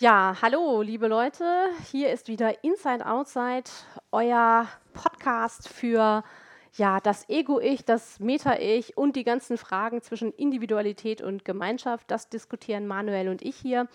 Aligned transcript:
Ja, 0.00 0.36
hallo, 0.42 0.82
liebe 0.82 1.06
Leute. 1.06 1.68
Hier 1.92 2.10
ist 2.10 2.26
wieder 2.26 2.64
Inside 2.64 3.06
Outside, 3.06 3.70
euer 4.10 4.66
Podcast 4.92 5.68
für 5.68 6.24
ja, 6.72 6.98
das 6.98 7.28
Ego-Ich, 7.28 7.84
das 7.84 8.18
Meta-Ich 8.18 8.96
und 8.96 9.14
die 9.14 9.22
ganzen 9.22 9.56
Fragen 9.56 10.02
zwischen 10.02 10.32
Individualität 10.32 11.22
und 11.22 11.44
Gemeinschaft. 11.44 12.10
Das 12.10 12.28
diskutieren 12.28 12.88
Manuel 12.88 13.28
und 13.28 13.40
ich 13.40 13.54
hier. 13.54 13.86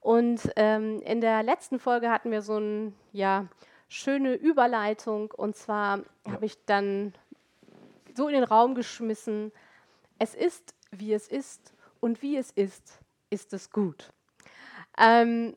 Und 0.00 0.52
ähm, 0.56 1.00
in 1.00 1.22
der 1.22 1.42
letzten 1.42 1.78
Folge 1.78 2.10
hatten 2.10 2.30
wir 2.30 2.42
so 2.42 2.56
eine 2.56 2.92
ja, 3.12 3.46
schöne 3.88 4.34
Überleitung. 4.34 5.30
Und 5.30 5.56
zwar 5.56 6.00
ja. 6.26 6.32
habe 6.32 6.44
ich 6.44 6.62
dann 6.66 7.14
so 8.14 8.28
in 8.28 8.34
den 8.34 8.44
Raum 8.44 8.74
geschmissen, 8.74 9.50
es 10.18 10.34
ist, 10.34 10.74
wie 10.90 11.14
es 11.14 11.26
ist 11.26 11.72
und 12.00 12.20
wie 12.20 12.36
es 12.36 12.50
ist, 12.50 13.00
ist 13.30 13.54
es 13.54 13.70
gut. 13.70 14.12
Ähm, 14.98 15.56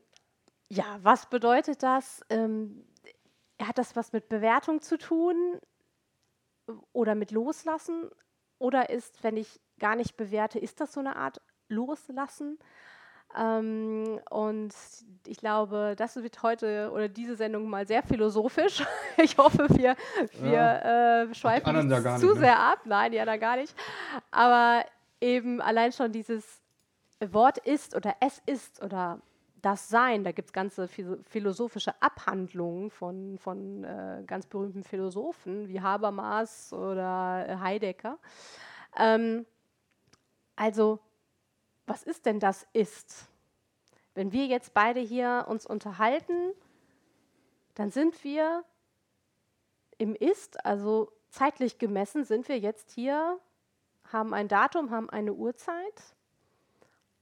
ja, 0.69 0.99
was 1.01 1.25
bedeutet 1.25 1.83
das? 1.83 2.21
Ähm, 2.29 2.85
hat 3.61 3.77
das 3.77 3.95
was 3.95 4.13
mit 4.13 4.29
Bewertung 4.29 4.81
zu 4.81 4.97
tun 4.97 5.59
oder 6.93 7.15
mit 7.15 7.31
Loslassen? 7.31 8.09
Oder 8.59 8.89
ist, 8.89 9.23
wenn 9.23 9.37
ich 9.37 9.59
gar 9.79 9.95
nicht 9.95 10.17
bewerte, 10.17 10.59
ist 10.59 10.79
das 10.79 10.93
so 10.93 10.99
eine 10.99 11.15
Art 11.15 11.41
Loslassen? 11.67 12.59
Ähm, 13.35 14.19
und 14.29 14.73
ich 15.25 15.37
glaube, 15.37 15.95
das 15.97 16.15
wird 16.17 16.43
heute 16.43 16.91
oder 16.93 17.07
diese 17.07 17.35
Sendung 17.35 17.69
mal 17.69 17.87
sehr 17.87 18.03
philosophisch. 18.03 18.85
ich 19.17 19.37
hoffe, 19.37 19.67
wir, 19.69 19.95
wir 20.39 20.51
ja. 20.51 21.21
äh, 21.23 21.33
schweifen 21.33 21.87
nicht 21.87 21.97
zu 21.97 22.09
nicht, 22.09 22.23
ne? 22.23 22.35
sehr 22.35 22.59
ab. 22.59 22.81
Nein, 22.85 23.13
ja, 23.13 23.25
da 23.25 23.37
gar 23.37 23.55
nicht. 23.55 23.73
Aber 24.31 24.85
eben 25.19 25.61
allein 25.61 25.91
schon 25.91 26.11
dieses 26.11 26.61
Wort 27.19 27.57
ist 27.59 27.95
oder 27.95 28.15
es 28.19 28.41
ist 28.45 28.81
oder 28.83 29.19
das 29.61 29.89
Sein, 29.89 30.23
da 30.23 30.31
gibt 30.31 30.47
es 30.47 30.53
ganze 30.53 30.87
philosophische 30.87 31.93
Abhandlungen 32.01 32.89
von, 32.89 33.37
von 33.37 33.83
äh, 33.83 34.23
ganz 34.25 34.47
berühmten 34.47 34.83
Philosophen 34.83 35.67
wie 35.67 35.81
Habermas 35.81 36.73
oder 36.73 37.59
Heidegger. 37.61 38.17
Ähm, 38.97 39.45
also, 40.55 40.99
was 41.85 42.03
ist 42.03 42.25
denn 42.25 42.39
das 42.39 42.67
Ist? 42.73 43.27
Wenn 44.15 44.31
wir 44.31 44.45
jetzt 44.45 44.73
beide 44.73 44.99
hier 44.99 45.45
uns 45.47 45.65
unterhalten, 45.65 46.53
dann 47.75 47.91
sind 47.91 48.23
wir 48.23 48.63
im 49.97 50.15
Ist, 50.15 50.65
also 50.65 51.11
zeitlich 51.29 51.77
gemessen, 51.77 52.25
sind 52.25 52.49
wir 52.49 52.57
jetzt 52.57 52.91
hier, 52.91 53.39
haben 54.11 54.33
ein 54.33 54.47
Datum, 54.47 54.89
haben 54.89 55.09
eine 55.09 55.33
Uhrzeit 55.33 56.15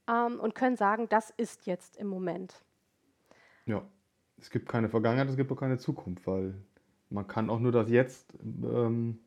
ähm, 0.09 0.39
und 0.39 0.55
können 0.55 0.75
sagen, 0.75 1.07
das 1.09 1.29
ist 1.29 1.65
jetzt 1.65 1.97
im 1.97 2.07
Moment. 2.07 2.63
Ja, 3.65 3.83
es 4.39 4.49
gibt 4.49 4.67
keine 4.67 4.89
Vergangenheit, 4.89 5.29
es 5.29 5.37
gibt 5.37 5.51
auch 5.51 5.59
keine 5.59 5.77
Zukunft, 5.77 6.25
weil 6.25 6.55
man 7.09 7.27
kann 7.27 7.49
auch 7.49 7.59
nur 7.59 7.71
das 7.71 7.89
Jetzt, 7.89 8.33
ähm, 8.43 9.19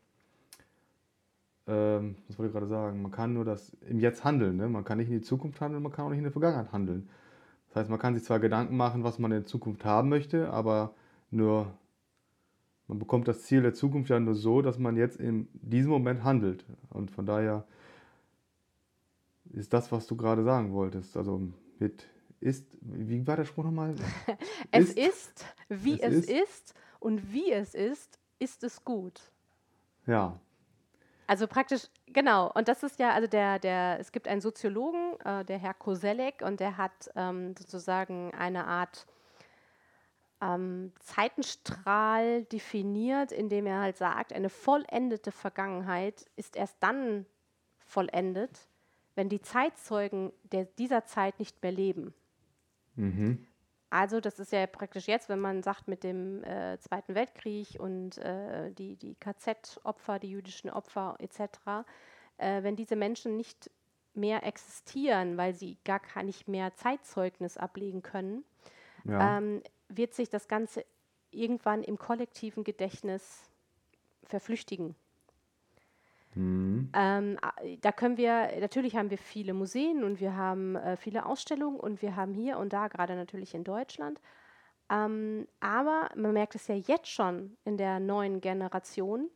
ähm, 1.67 2.17
was 2.29 2.39
wollte 2.39 2.49
ich 2.49 2.53
gerade 2.53 2.67
sagen, 2.67 3.03
man 3.03 3.13
kann 3.13 3.35
nur 3.35 3.45
das 3.45 3.77
im 3.89 3.99
Jetzt 3.99 4.25
handeln. 4.25 4.57
Ne? 4.57 4.69
Man 4.69 4.85
kann 4.85 4.99
nicht 4.99 5.09
in 5.09 5.15
die 5.15 5.23
Zukunft 5.23 5.61
handeln, 5.61 5.83
man 5.83 5.93
kann 5.93 6.07
auch 6.07 6.11
nicht 6.11 6.19
in 6.19 6.25
der 6.25 6.33
Vergangenheit 6.33 6.73
handeln. 6.73 7.09
Das 7.69 7.77
heißt, 7.77 7.91
man 7.91 7.99
kann 7.99 8.15
sich 8.15 8.25
zwar 8.25 8.41
Gedanken 8.41 8.77
machen, 8.77 9.05
was 9.05 9.19
man 9.19 9.33
in 9.33 9.47
Zukunft 9.47 9.85
haben 9.85 10.09
möchte, 10.09 10.51
aber 10.51 10.95
nur 11.31 11.73
man 12.89 12.99
bekommt 12.99 13.29
das 13.29 13.43
Ziel 13.45 13.63
der 13.63 13.75
Zukunft 13.75 14.11
ja 14.11 14.21
nur 14.21 14.35
so, 14.35 14.61
dass 14.61 14.79
man 14.79 14.97
jetzt 14.97 15.19
in 15.19 15.49
diesem 15.55 15.91
Moment 15.91 16.25
handelt. 16.25 16.67
Und 16.91 17.11
von 17.11 17.25
daher 17.25 17.65
ist 19.53 19.73
das, 19.73 19.91
was 19.93 20.07
du 20.07 20.17
gerade 20.17 20.45
sagen 20.45 20.73
wolltest. 20.73 21.17
Also 21.17 21.41
mit 21.79 22.07
ist, 22.41 22.67
wie 22.81 23.25
war 23.27 23.37
der 23.37 23.45
Spruch 23.45 23.65
nochmal? 23.65 23.95
es 24.71 24.91
ist, 24.91 24.97
ist 24.97 25.45
wie 25.69 26.01
es, 26.01 26.15
ist. 26.15 26.31
ist 26.31 26.75
und 26.99 27.33
wie 27.33 27.53
es 27.53 27.75
ist, 27.75 28.19
ist 28.39 28.65
es 28.65 28.85
gut. 28.85 29.21
Ja. 30.07 30.41
Also 31.29 31.47
praktisch, 31.47 31.85
genau. 32.07 32.51
Und 32.53 32.69
das 32.69 32.83
ist 32.83 32.99
ja, 32.99 33.13
also 33.13 33.29
der, 33.29 33.59
der, 33.59 33.99
es 34.01 34.11
gibt 34.11 34.27
einen 34.27 34.41
Soziologen, 34.41 35.19
äh, 35.25 35.45
der 35.45 35.59
Herr 35.59 35.75
Koselleck, 35.75 36.43
und 36.43 36.59
der 36.59 36.77
hat 36.77 37.11
ähm, 37.15 37.55
sozusagen 37.57 38.35
eine 38.35 38.67
Art 38.67 39.07
ähm, 40.41 40.93
Zeitenstrahl 40.99 42.43
definiert, 42.45 43.31
indem 43.31 43.67
er 43.67 43.81
halt 43.81 43.97
sagt, 43.97 44.33
eine 44.33 44.51
vollendete 44.51 45.31
Vergangenheit 45.31 46.27
ist 46.37 46.57
erst 46.57 46.77
dann 46.81 47.25
vollendet, 47.79 48.69
wenn 49.15 49.29
die 49.29 49.41
Zeitzeugen 49.41 50.33
der, 50.45 50.65
dieser 50.65 51.05
Zeit 51.05 51.39
nicht 51.39 51.63
mehr 51.63 51.73
leben. 51.73 52.15
Mhm. 52.97 53.47
Also 53.91 54.21
das 54.21 54.39
ist 54.39 54.53
ja 54.53 54.67
praktisch 54.67 55.07
jetzt, 55.07 55.29
wenn 55.29 55.39
man 55.39 55.63
sagt 55.63 55.87
mit 55.87 56.03
dem 56.03 56.43
äh, 56.45 56.79
Zweiten 56.79 57.15
Weltkrieg 57.15 57.79
und 57.79 58.17
äh, 58.19 58.73
die, 58.73 58.97
die 58.97 59.15
KZ-Opfer, 59.17 60.19
die 60.19 60.31
jüdischen 60.31 60.71
Opfer 60.71 61.17
etc., 61.19 61.85
äh, 62.39 62.63
wenn 62.63 62.75
diese 62.75 62.97
Menschen 62.97 63.37
nicht 63.37 63.71
mehr 64.15 64.45
existieren, 64.47 65.37
weil 65.37 65.55
sie 65.55 65.77
gar 65.85 66.01
nicht 66.23 66.49
mehr 66.49 66.75
Zeitzeugnis 66.75 67.59
ablegen 67.59 68.03
können, 68.03 68.45
ja. 69.05 69.39
ähm, 69.39 69.63
wird 69.89 70.15
sich 70.15 70.31
das 70.31 70.49
Ganze 70.49 70.87
irgendwann 71.31 71.83
im 71.83 71.99
kollektiven 71.99 72.65
Gedächtnis 72.65 73.51
verflüchtigen. 74.25 74.95
Mhm. 76.35 76.91
Ähm, 76.95 77.39
da 77.81 77.93
können 77.93 78.17
wir, 78.17 78.49
natürlich 78.61 78.97
haben 78.97 79.11
wir 79.11 79.19
viele 79.19 79.55
Museen 79.55 80.03
und 80.03 80.21
wir 80.21 80.37
haben 80.37 80.77
äh, 80.77 80.97
viele 80.97 81.27
Ausstellungen 81.27 81.79
und 81.79 82.01
wir 82.01 82.17
haben 82.17 82.33
hier 82.33 82.59
und 82.59 82.73
da, 82.73 82.89
gerade 82.89 83.17
natürlich 83.17 83.55
in 83.55 83.65
Deutschland, 83.65 84.21
ähm, 84.91 85.47
aber 85.61 86.11
man 86.17 86.33
merkt 86.33 86.55
es 86.55 86.69
ja 86.69 86.75
jetzt 86.75 87.09
schon 87.09 87.57
in 87.65 87.77
der 87.77 88.01
neuen 88.01 88.41
Generation, 88.41 89.29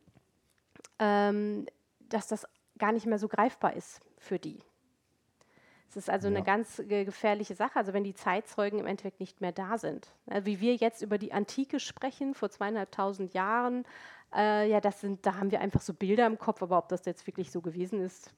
ähm, 0.99 1.65
dass 2.09 2.27
das 2.27 2.47
gar 2.77 2.91
nicht 2.91 3.05
mehr 3.05 3.19
so 3.19 3.27
greifbar 3.27 3.73
ist 3.73 4.01
für 4.17 4.39
die. 4.39 4.59
Es 5.89 5.95
ist 5.95 6.09
also 6.09 6.27
ja. 6.27 6.35
eine 6.35 6.43
ganz 6.43 6.79
äh, 6.79 7.05
gefährliche 7.05 7.55
Sache, 7.55 7.77
also 7.77 7.93
wenn 7.93 8.03
die 8.03 8.13
Zeitzeugen 8.13 8.79
im 8.79 8.87
Endeffekt 8.87 9.19
nicht 9.19 9.41
mehr 9.41 9.51
da 9.51 9.77
sind. 9.77 10.11
Also 10.27 10.45
wie 10.45 10.59
wir 10.59 10.75
jetzt 10.75 11.01
über 11.01 11.17
die 11.17 11.31
Antike 11.31 11.79
sprechen, 11.79 12.33
vor 12.33 12.49
zweieinhalbtausend 12.49 13.33
Jahren, 13.33 13.85
äh, 14.35 14.69
ja, 14.69 14.81
das 14.81 15.01
sind, 15.01 15.25
da 15.25 15.35
haben 15.35 15.51
wir 15.51 15.61
einfach 15.61 15.81
so 15.81 15.93
Bilder 15.93 16.25
im 16.25 16.37
Kopf, 16.37 16.61
aber 16.61 16.77
ob 16.77 16.89
das 16.89 17.05
jetzt 17.05 17.25
wirklich 17.27 17.51
so 17.51 17.61
gewesen 17.61 18.01
ist, 18.01 18.33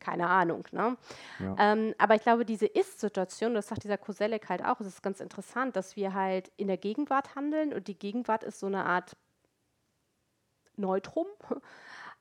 keine 0.00 0.28
Ahnung. 0.28 0.66
Ne? 0.72 0.96
Ja. 1.38 1.56
Ähm, 1.58 1.94
aber 1.98 2.14
ich 2.14 2.22
glaube, 2.22 2.44
diese 2.44 2.66
Ist-Situation, 2.66 3.54
das 3.54 3.68
sagt 3.68 3.84
dieser 3.84 3.98
Koselleck 3.98 4.48
halt 4.48 4.64
auch, 4.64 4.80
es 4.80 4.86
ist 4.86 5.02
ganz 5.02 5.20
interessant, 5.20 5.76
dass 5.76 5.94
wir 5.94 6.14
halt 6.14 6.50
in 6.56 6.66
der 6.66 6.78
Gegenwart 6.78 7.36
handeln 7.36 7.72
und 7.72 7.86
die 7.86 7.98
Gegenwart 7.98 8.42
ist 8.42 8.58
so 8.58 8.66
eine 8.66 8.84
Art 8.86 9.16
Neutrum. 10.76 11.26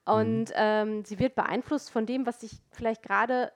Und 0.06 0.46
mhm. 0.46 0.56
ähm, 0.56 1.06
sie 1.06 1.20
wird 1.20 1.36
beeinflusst 1.36 1.92
von 1.92 2.08
dem, 2.08 2.26
was 2.26 2.42
ich 2.42 2.60
vielleicht 2.72 3.04
gerade 3.04 3.52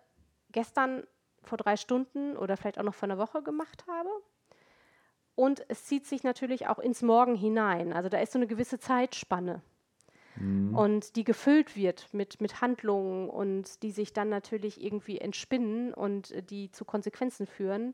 gestern 0.51 1.03
vor 1.41 1.57
drei 1.57 1.77
Stunden 1.77 2.37
oder 2.37 2.57
vielleicht 2.57 2.77
auch 2.77 2.83
noch 2.83 2.93
vor 2.93 3.09
einer 3.09 3.17
Woche 3.17 3.41
gemacht 3.41 3.85
habe. 3.87 4.09
Und 5.35 5.65
es 5.67 5.85
zieht 5.85 6.05
sich 6.05 6.23
natürlich 6.23 6.67
auch 6.67 6.79
ins 6.79 7.01
Morgen 7.01 7.35
hinein. 7.35 7.93
Also 7.93 8.09
da 8.09 8.19
ist 8.19 8.33
so 8.33 8.39
eine 8.39 8.47
gewisse 8.47 8.79
Zeitspanne. 8.79 9.61
Mhm. 10.35 10.75
Und 10.75 11.15
die 11.15 11.23
gefüllt 11.23 11.75
wird 11.75 12.13
mit, 12.13 12.41
mit 12.41 12.61
Handlungen 12.61 13.29
und 13.29 13.83
die 13.83 13.91
sich 13.91 14.13
dann 14.13 14.29
natürlich 14.29 14.83
irgendwie 14.83 15.19
entspinnen 15.19 15.93
und 15.93 16.31
äh, 16.31 16.43
die 16.43 16.71
zu 16.71 16.85
Konsequenzen 16.85 17.47
führen. 17.47 17.93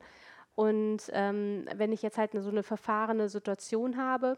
Und 0.55 1.03
ähm, 1.13 1.65
wenn 1.75 1.93
ich 1.93 2.01
jetzt 2.01 2.17
halt 2.17 2.31
so 2.33 2.49
eine 2.49 2.63
verfahrene 2.63 3.29
Situation 3.29 3.97
habe, 3.97 4.37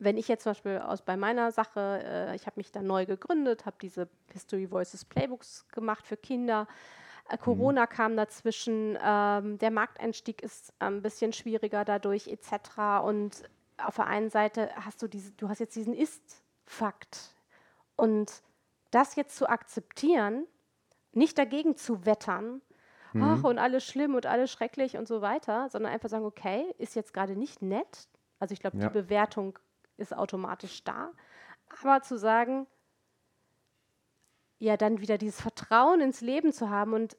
wenn 0.00 0.16
ich 0.16 0.28
jetzt 0.28 0.44
zum 0.44 0.50
Beispiel 0.50 0.78
aus 0.78 1.02
bei 1.02 1.16
meiner 1.16 1.52
Sache, 1.52 2.00
äh, 2.04 2.36
ich 2.36 2.46
habe 2.46 2.54
mich 2.56 2.72
da 2.72 2.82
neu 2.82 3.06
gegründet, 3.06 3.66
habe 3.66 3.76
diese 3.80 4.08
History 4.32 4.70
Voices 4.70 5.04
Playbooks 5.04 5.68
gemacht 5.68 6.06
für 6.06 6.16
Kinder. 6.16 6.66
Corona 7.38 7.82
mhm. 7.82 7.88
kam 7.88 8.16
dazwischen, 8.16 8.98
ähm, 9.02 9.58
der 9.58 9.70
Markteinstieg 9.70 10.42
ist 10.42 10.70
äh, 10.78 10.86
ein 10.86 11.02
bisschen 11.02 11.32
schwieriger 11.32 11.84
dadurch 11.84 12.28
etc. 12.28 13.02
Und 13.04 13.44
auf 13.78 13.96
der 13.96 14.06
einen 14.06 14.30
Seite 14.30 14.70
hast 14.76 15.02
du 15.02 15.08
diese, 15.08 15.32
du 15.32 15.48
hast 15.48 15.60
jetzt 15.60 15.76
diesen 15.76 15.94
Ist-Fakt. 15.94 17.34
Und 17.96 18.42
das 18.90 19.14
jetzt 19.16 19.36
zu 19.36 19.48
akzeptieren, 19.48 20.46
nicht 21.12 21.38
dagegen 21.38 21.76
zu 21.76 22.06
wettern, 22.06 22.60
mhm. 23.12 23.22
ach, 23.22 23.44
und 23.44 23.58
alles 23.58 23.84
schlimm 23.84 24.14
und 24.14 24.26
alles 24.26 24.50
schrecklich 24.50 24.96
und 24.96 25.06
so 25.06 25.20
weiter, 25.22 25.68
sondern 25.68 25.92
einfach 25.92 26.08
sagen, 26.08 26.24
okay, 26.24 26.64
ist 26.78 26.94
jetzt 26.94 27.12
gerade 27.12 27.36
nicht 27.36 27.62
nett. 27.62 28.08
Also 28.38 28.52
ich 28.52 28.60
glaube, 28.60 28.78
ja. 28.78 28.88
die 28.88 28.92
Bewertung 28.92 29.58
ist 29.96 30.16
automatisch 30.16 30.82
da. 30.84 31.10
Aber 31.82 32.02
zu 32.02 32.18
sagen, 32.18 32.66
ja 34.60 34.76
dann 34.76 35.00
wieder 35.00 35.18
dieses 35.18 35.40
Vertrauen 35.40 36.00
ins 36.00 36.20
Leben 36.20 36.52
zu 36.52 36.70
haben 36.70 36.92
und 36.92 37.16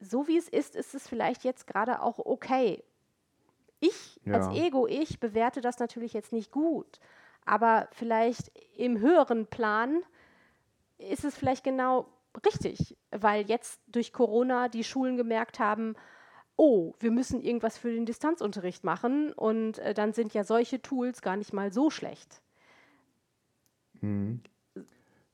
so 0.00 0.28
wie 0.28 0.36
es 0.36 0.48
ist, 0.48 0.76
ist 0.76 0.94
es 0.94 1.08
vielleicht 1.08 1.44
jetzt 1.44 1.66
gerade 1.66 2.02
auch 2.02 2.18
okay. 2.18 2.82
Ich 3.80 4.20
ja. 4.24 4.34
als 4.34 4.48
Ego, 4.48 4.86
ich 4.86 5.20
bewerte 5.20 5.60
das 5.60 5.78
natürlich 5.78 6.12
jetzt 6.12 6.32
nicht 6.32 6.50
gut, 6.50 6.98
aber 7.44 7.88
vielleicht 7.92 8.50
im 8.76 8.98
höheren 8.98 9.46
Plan 9.46 10.02
ist 10.98 11.24
es 11.24 11.36
vielleicht 11.36 11.64
genau 11.64 12.08
richtig, 12.44 12.96
weil 13.10 13.46
jetzt 13.46 13.80
durch 13.86 14.12
Corona 14.12 14.68
die 14.68 14.84
Schulen 14.84 15.16
gemerkt 15.16 15.58
haben, 15.58 15.94
oh, 16.56 16.94
wir 16.98 17.10
müssen 17.10 17.42
irgendwas 17.42 17.76
für 17.78 17.92
den 17.92 18.06
Distanzunterricht 18.06 18.82
machen 18.82 19.32
und 19.32 19.78
äh, 19.78 19.94
dann 19.94 20.12
sind 20.12 20.32
ja 20.32 20.44
solche 20.44 20.80
Tools 20.80 21.20
gar 21.20 21.36
nicht 21.36 21.52
mal 21.52 21.72
so 21.72 21.90
schlecht. 21.90 22.40
Mhm. 24.00 24.42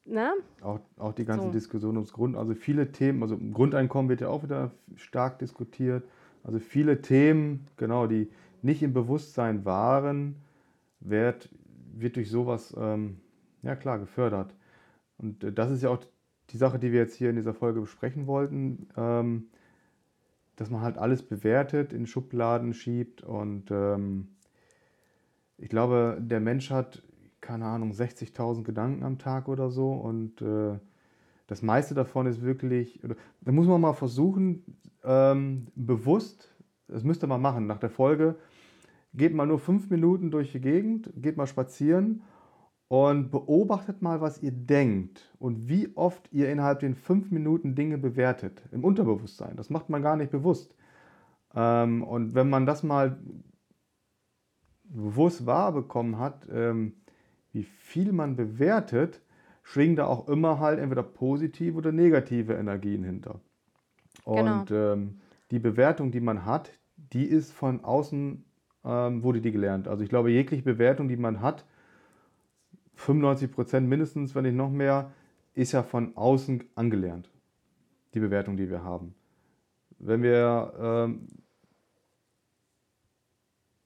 Na? 0.05 0.33
Auch, 0.61 0.81
auch 0.99 1.13
die 1.13 1.25
ganze 1.25 1.47
So. 1.47 1.53
Diskussion 1.53 1.97
ums 1.97 2.13
Grund, 2.13 2.37
also 2.37 2.55
viele 2.55 2.91
Themen, 2.93 3.23
also 3.23 3.39
Grundeinkommen 3.39 4.09
wird 4.09 4.21
ja 4.21 4.29
auch 4.29 4.43
wieder 4.43 4.73
stark 4.97 5.39
diskutiert. 5.39 6.05
Also 6.45 6.59
viele 6.59 7.03
Themen, 7.03 7.67
genau, 7.77 8.07
die 8.07 8.31
nicht 8.63 8.83
im 8.83 8.93
Bewusstsein 8.93 9.65
waren, 9.65 10.37
wird, 11.01 11.49
wird 11.95 12.17
durch 12.17 12.31
sowas, 12.31 12.75
ähm, 12.77 13.21
ja 13.63 13.77
klar, 13.77 13.99
gefördert. 13.99 14.55
Und 15.19 15.45
äh, 15.45 15.53
das 15.53 15.71
ist 15.71 15.83
ja 15.83 15.91
auch 15.91 16.01
die 16.51 16.57
Sache, 16.57 16.79
die 16.79 16.93
wir 16.93 17.01
jetzt 17.01 17.15
hier 17.15 17.31
in 17.31 17.37
dieser 17.37 17.55
Folge 17.55 17.81
besprechen 17.81 18.27
wollten, 18.27 18.89
ähm, 18.97 19.47
dass 20.57 20.69
man 20.71 20.83
halt 20.83 20.99
alles 20.99 21.23
bewertet, 21.23 21.93
in 21.93 22.07
Schubladen 22.07 22.75
schiebt 22.75 23.23
und 23.23 23.71
ähm, 23.71 24.29
ich 25.59 25.69
glaube, 25.69 26.19
der 26.21 26.41
Mensch 26.41 26.71
hat, 26.71 27.03
keine 27.43 27.67
Ahnung, 27.67 27.93
60.000 27.93 28.63
Gedanken 28.63 29.03
am 29.03 29.19
Tag 29.19 29.49
oder 29.49 29.71
so 29.71 29.93
und 29.93 30.41
äh, 30.41 30.79
das 31.47 31.61
meiste 31.61 31.95
davon 31.95 32.27
ist 32.27 32.41
wirklich, 32.41 33.01
da 33.43 33.53
muss 33.53 33.67
man 33.67 33.81
mal 33.81 33.93
versuchen, 33.93 34.65
ähm, 35.05 35.67
bewusst, 35.75 36.49
das 36.89 37.05
müsste 37.05 37.27
man 37.27 37.43
machen 37.43 37.67
nach 37.67 37.79
der 37.79 37.91
Folge, 37.91 38.37
geht 39.13 39.35
mal 39.35 39.47
nur 39.47 39.59
fünf 39.59 39.91
Minuten 39.91 40.31
durch 40.31 40.53
die 40.53 40.61
Gegend, 40.61 41.11
geht 41.17 41.37
mal 41.37 41.47
spazieren 41.47 42.23
und 42.89 43.31
beobachtet 43.31 44.03
mal, 44.03 44.21
was 44.21 44.43
ihr 44.43 44.53
denkt 44.53 45.35
und 45.39 45.69
wie 45.69 45.95
oft 45.97 46.33
ihr 46.33 46.51
innerhalb 46.51 46.81
den 46.81 46.95
fünf 46.95 47.31
Minuten 47.31 47.75
Dinge 47.75 47.99
bewertet 47.99 48.63
im 48.71 48.85
Unterbewusstsein. 48.85 49.57
Das 49.57 49.69
macht 49.69 49.91
man 49.91 50.01
gar 50.01 50.17
nicht 50.17 50.31
bewusst. 50.31 50.75
Ähm, 51.55 52.03
und 52.03 52.35
wenn 52.35 52.49
man 52.49 52.67
das 52.67 52.83
mal 52.83 53.19
bewusst 54.85 55.47
wahrbekommen 55.47 56.19
hat, 56.19 56.47
ähm, 56.51 57.02
wie 57.53 57.65
viel 57.65 58.13
man 58.13 58.37
bewertet, 58.37 59.21
schwingen 59.63 59.97
da 59.97 60.07
auch 60.07 60.29
immer 60.29 60.59
halt 60.59 60.79
entweder 60.79 61.03
positive 61.03 61.77
oder 61.77 61.93
negative 61.93 62.55
Energien 62.55 63.05
hinter. 63.05 63.41
Genau. 64.25 64.61
Und 64.61 64.71
ähm, 64.71 65.21
die 65.51 65.59
Bewertung, 65.59 66.11
die 66.11 66.21
man 66.21 66.45
hat, 66.45 66.73
die 66.97 67.25
ist 67.25 67.53
von 67.53 67.85
außen, 67.85 68.45
ähm, 68.85 69.23
wurde 69.23 69.41
die 69.41 69.53
gelernt. 69.53 69.89
Also 69.89 70.03
ich 70.03 70.11
glaube, 70.11 70.31
jegliche 70.31 70.63
Bewertung, 70.63 71.09
die 71.09 71.17
man 71.17 71.41
hat, 71.41 71.65
95 72.95 73.51
Prozent 73.53 73.89
mindestens, 73.89 74.35
wenn 74.35 74.45
nicht 74.45 74.57
noch 74.57 74.71
mehr, 74.71 75.13
ist 75.55 75.73
ja 75.73 75.83
von 75.83 76.17
außen 76.17 76.65
angelernt. 76.75 77.31
Die 78.15 78.21
Bewertung, 78.21 78.57
die 78.57 78.71
wir 78.71 78.83
haben. 78.85 79.15
Wenn 79.99 80.23
wir 80.23 80.73
ähm, 80.79 81.29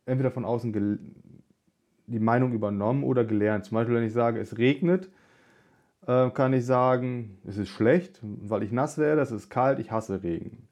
entweder 0.04 0.30
von 0.30 0.44
außen 0.44 0.72
gel- 0.72 0.98
die 2.06 2.20
Meinung 2.20 2.52
übernommen 2.52 3.04
oder 3.04 3.24
gelernt. 3.24 3.64
Zum 3.64 3.76
Beispiel, 3.76 3.96
wenn 3.96 4.04
ich 4.04 4.12
sage, 4.12 4.40
es 4.40 4.58
regnet, 4.58 5.10
äh, 6.06 6.30
kann 6.30 6.52
ich 6.52 6.64
sagen, 6.64 7.38
es 7.46 7.56
ist 7.58 7.68
schlecht, 7.68 8.20
weil 8.22 8.62
ich 8.62 8.72
nass 8.72 8.98
werde, 8.98 9.20
es 9.20 9.32
ist 9.32 9.50
kalt, 9.50 9.78
ich 9.78 9.90
hasse 9.90 10.22
Regen. 10.22 10.68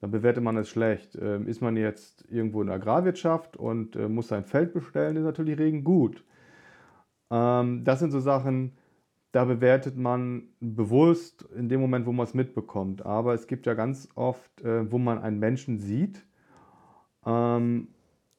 Dann 0.00 0.10
bewertet 0.10 0.44
man 0.44 0.56
es 0.56 0.68
schlecht. 0.68 1.18
Ähm, 1.20 1.46
ist 1.48 1.62
man 1.62 1.76
jetzt 1.76 2.24
irgendwo 2.30 2.60
in 2.60 2.66
der 2.66 2.76
Agrarwirtschaft 2.76 3.56
und 3.56 3.96
äh, 3.96 4.08
muss 4.08 4.28
sein 4.28 4.44
Feld 4.44 4.72
bestellen, 4.74 5.16
ist 5.16 5.24
natürlich 5.24 5.58
Regen 5.58 5.84
gut. 5.84 6.24
Ähm, 7.30 7.84
das 7.84 8.00
sind 8.00 8.10
so 8.10 8.20
Sachen, 8.20 8.72
da 9.32 9.44
bewertet 9.44 9.96
man 9.96 10.44
bewusst 10.60 11.42
in 11.56 11.68
dem 11.68 11.80
Moment, 11.80 12.06
wo 12.06 12.12
man 12.12 12.24
es 12.24 12.34
mitbekommt. 12.34 13.04
Aber 13.04 13.34
es 13.34 13.46
gibt 13.46 13.66
ja 13.66 13.74
ganz 13.74 14.08
oft, 14.14 14.60
äh, 14.60 14.90
wo 14.92 14.98
man 14.98 15.18
einen 15.18 15.38
Menschen 15.38 15.78
sieht 15.78 16.24
ähm, 17.26 17.88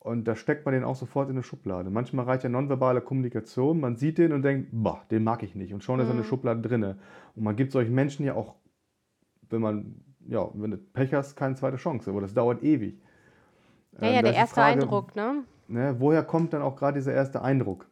und 0.06 0.26
da 0.28 0.36
steckt 0.36 0.66
man 0.66 0.74
den 0.76 0.84
auch 0.84 0.96
sofort 0.96 1.30
in 1.30 1.36
eine 1.36 1.44
Schublade. 1.44 1.90
Manchmal 1.90 2.26
reicht 2.26 2.44
ja 2.44 2.50
nonverbale 2.50 3.02
Kommunikation, 3.02 3.80
man 3.80 3.96
sieht 3.96 4.20
den 4.20 4.34
und 4.34 4.44
denkt, 4.44 4.70
boah, 4.72 5.02
den 5.10 5.24
mag 5.24 5.42
ich 5.42 5.56
nicht 5.56 5.74
und 5.74 5.84
schon 5.84 6.00
ist 6.00 6.06
er 6.06 6.12
in 6.12 6.18
der 6.18 6.26
Mhm. 6.26 6.30
Schublade 6.30 6.62
drinne. 6.62 6.98
Und 7.36 7.44
man 7.44 7.56
gibt 7.56 7.72
solchen 7.72 7.96
Menschen 7.96 8.24
ja 8.24 8.36
auch, 8.36 8.54
wenn 9.50 9.62
man, 9.62 9.96
ja, 10.28 10.48
wenn 10.54 10.72
du 10.72 10.78
Pech 10.78 11.14
hast, 11.14 11.36
keine 11.36 11.56
zweite 11.56 11.78
Chance, 11.78 12.12
aber 12.12 12.22
das 12.22 12.34
dauert 12.36 12.64
ewig. 12.64 13.02
Ja, 14.00 14.08
Ähm, 14.08 14.14
ja, 14.16 14.22
da 14.22 14.30
der 14.30 14.36
erste 14.36 14.56
Frage, 14.56 14.82
Eindruck, 14.84 15.16
ne? 15.16 15.44
Ne, 15.68 15.96
woher 15.98 16.24
kommt 16.24 16.54
dann 16.54 16.62
auch 16.62 16.76
gerade 16.76 17.00
dieser 17.00 17.14
erste 17.14 17.42
Eindruck? 17.42 17.88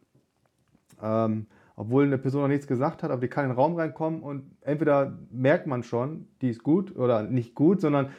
Ähm, 1.02 1.46
obwohl 1.76 2.04
eine 2.04 2.18
Person 2.18 2.42
noch 2.42 2.48
nichts 2.48 2.68
gesagt 2.68 3.02
hat, 3.02 3.10
aber 3.10 3.20
die 3.20 3.28
kann 3.28 3.44
in 3.44 3.50
den 3.50 3.56
Raum 3.56 3.74
reinkommen 3.74 4.22
und 4.22 4.44
entweder 4.60 5.18
merkt 5.32 5.66
man 5.66 5.82
schon, 5.82 6.28
die 6.40 6.50
ist 6.50 6.62
gut 6.62 6.94
oder 6.94 7.24
nicht 7.24 7.56
gut, 7.56 7.80
sondern 7.80 8.10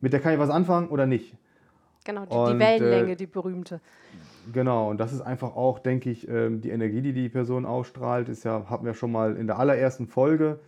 mit 0.00 0.12
der 0.12 0.20
kann 0.20 0.34
ich 0.34 0.38
was 0.38 0.50
anfangen 0.50 0.88
oder 0.88 1.06
nicht. 1.06 1.34
Genau, 2.04 2.26
die, 2.26 2.34
Und, 2.34 2.54
die 2.54 2.58
Wellenlänge, 2.58 3.12
äh, 3.12 3.16
die 3.16 3.26
berühmte. 3.26 3.80
Genau, 4.52 4.90
und 4.90 4.98
das 4.98 5.12
ist 5.12 5.20
einfach 5.20 5.54
auch, 5.54 5.78
denke 5.78 6.10
ich, 6.10 6.28
ähm, 6.28 6.60
die 6.60 6.70
Energie, 6.70 7.00
die 7.00 7.12
die 7.12 7.28
Person 7.28 7.64
ausstrahlt, 7.64 8.28
ist 8.28 8.44
ja, 8.44 8.68
hatten 8.68 8.84
wir 8.84 8.94
schon 8.94 9.12
mal 9.12 9.36
in 9.36 9.46
der 9.46 9.58
allerersten 9.58 10.06
Folge, 10.06 10.58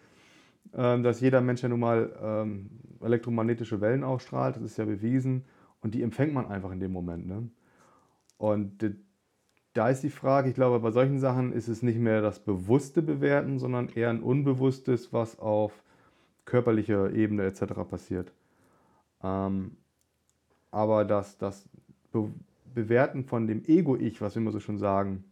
ähm, 0.75 1.02
dass 1.02 1.20
jeder 1.20 1.40
Mensch 1.40 1.62
ja 1.62 1.69
nun 1.69 1.81
mal 1.81 2.12
ähm, 2.22 2.70
elektromagnetische 3.02 3.81
Wellen 3.81 4.04
ausstrahlt, 4.04 4.56
das 4.56 4.62
ist 4.62 4.78
ja 4.78 4.84
bewiesen, 4.84 5.44
und 5.81 5.94
die 5.94 6.02
empfängt 6.02 6.32
man 6.32 6.46
einfach 6.46 6.70
in 6.70 6.81
dem 6.81 6.92
Moment. 6.92 7.26
Ne? 7.26 7.48
Und 8.38 8.82
äh, 8.82 8.94
da 9.72 9.88
ist 9.88 10.04
die 10.04 10.10
Frage, 10.10 10.48
ich 10.48 10.54
glaube, 10.54 10.78
bei 10.78 10.92
solchen 10.92 11.19
Sachen 11.19 11.52
ist 11.52 11.66
es 11.66 11.82
nicht 11.82 11.98
mehr 11.98 12.22
das 12.22 12.38
bewusste 12.38 13.02
Bewerten, 13.02 13.58
sondern 13.58 13.88
eher 13.88 14.10
ein 14.10 14.22
unbewusstes, 14.22 15.12
was 15.12 15.38
auf 15.40 15.82
körperlicher 16.44 17.12
Ebene 17.12 17.44
etc. 17.44 17.64
passiert. 17.88 18.32
Ähm, 19.22 19.76
aber 20.74 21.04
das, 21.06 21.38
das 21.38 21.68
Be 22.12 22.30
Bewerten 22.74 23.24
von 23.24 23.46
dem 23.46 23.64
Ego-Ich, 23.66 24.20
was 24.20 24.34
wir 24.34 24.42
immer 24.42 24.52
so 24.52 24.60
schon 24.60 24.78
sagen, 24.78 25.24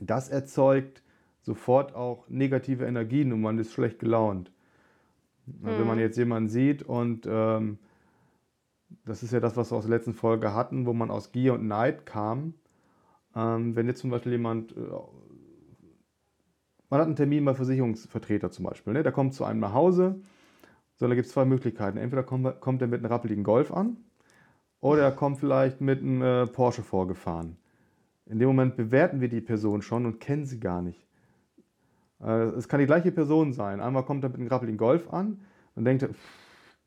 das 0.00 0.28
erzeugt 0.30 1.02
sofort 1.42 1.94
auch 1.94 2.28
negative 2.28 2.86
Energien 2.86 3.32
und 3.32 3.40
man 3.42 3.58
ist 3.58 3.72
schlecht 3.72 3.98
gelaunt. 4.00 4.52
Also 5.62 5.78
Wenn 5.80 5.86
man 5.86 5.98
Mhm. 5.98 6.00
jetzt 6.00 6.16
jemanden 6.18 6.48
sieht 6.48 6.82
und 6.82 7.26
ähm, 7.30 7.78
das 9.04 9.22
ist 9.22 9.32
ja 9.32 9.40
das, 9.40 9.56
was 9.56 9.70
wir 9.72 9.76
aus 9.76 9.86
der 9.86 9.96
letzten 9.96 10.14
Folge 10.14 10.54
hatten, 10.54 10.86
wo 10.86 10.92
man 10.92 11.10
aus 11.10 11.32
Gier 11.32 11.54
und 11.54 11.66
Neid 11.66 12.06
kam. 12.06 12.54
Ähm, 13.36 13.76
wenn 13.76 13.86
jetzt 13.88 14.00
zum 14.00 14.10
Beispiel 14.10 14.32
jemand, 14.32 14.76
äh, 14.76 14.80
man 16.90 17.00
hat 17.00 17.06
einen 17.06 17.16
Termin 17.16 17.44
bei 17.44 17.54
Versicherungsvertreter 17.54 18.50
zum 18.50 18.64
Beispiel, 18.64 18.92
ne? 18.92 19.02
der 19.02 19.12
kommt 19.12 19.34
zu 19.34 19.44
einem 19.44 19.60
nach 19.60 19.74
Hause, 19.74 20.20
so, 20.96 21.08
da 21.08 21.14
gibt 21.14 21.26
es 21.26 21.32
zwei 21.32 21.44
Möglichkeiten. 21.46 21.98
Entweder 21.98 22.22
kommt, 22.24 22.60
kommt 22.60 22.82
er 22.82 22.88
mit 22.88 23.00
einem 23.00 23.12
rappeligen 23.12 23.44
Golf 23.44 23.72
an 23.72 23.98
oder 24.80 25.02
er 25.02 25.12
kommt 25.12 25.38
vielleicht 25.38 25.80
mit 25.80 26.00
einem 26.00 26.22
äh, 26.22 26.46
Porsche 26.46 26.82
vorgefahren. 26.82 27.56
In 28.26 28.38
dem 28.38 28.48
Moment 28.48 28.76
bewerten 28.76 29.20
wir 29.20 29.28
die 29.28 29.40
Person 29.40 29.82
schon 29.82 30.06
und 30.06 30.20
kennen 30.20 30.46
sie 30.46 30.60
gar 30.60 30.82
nicht. 30.82 31.06
Äh, 32.22 32.44
es 32.56 32.68
kann 32.68 32.80
die 32.80 32.86
gleiche 32.86 33.12
Person 33.12 33.52
sein. 33.52 33.80
Einmal 33.80 34.04
kommt 34.04 34.24
er 34.24 34.30
mit 34.30 34.38
einem 34.38 34.48
rappeligen 34.48 34.78
Golf 34.78 35.12
an 35.12 35.40
und 35.74 35.84
denkt, 35.84 36.02
"Pff, 36.02 36.16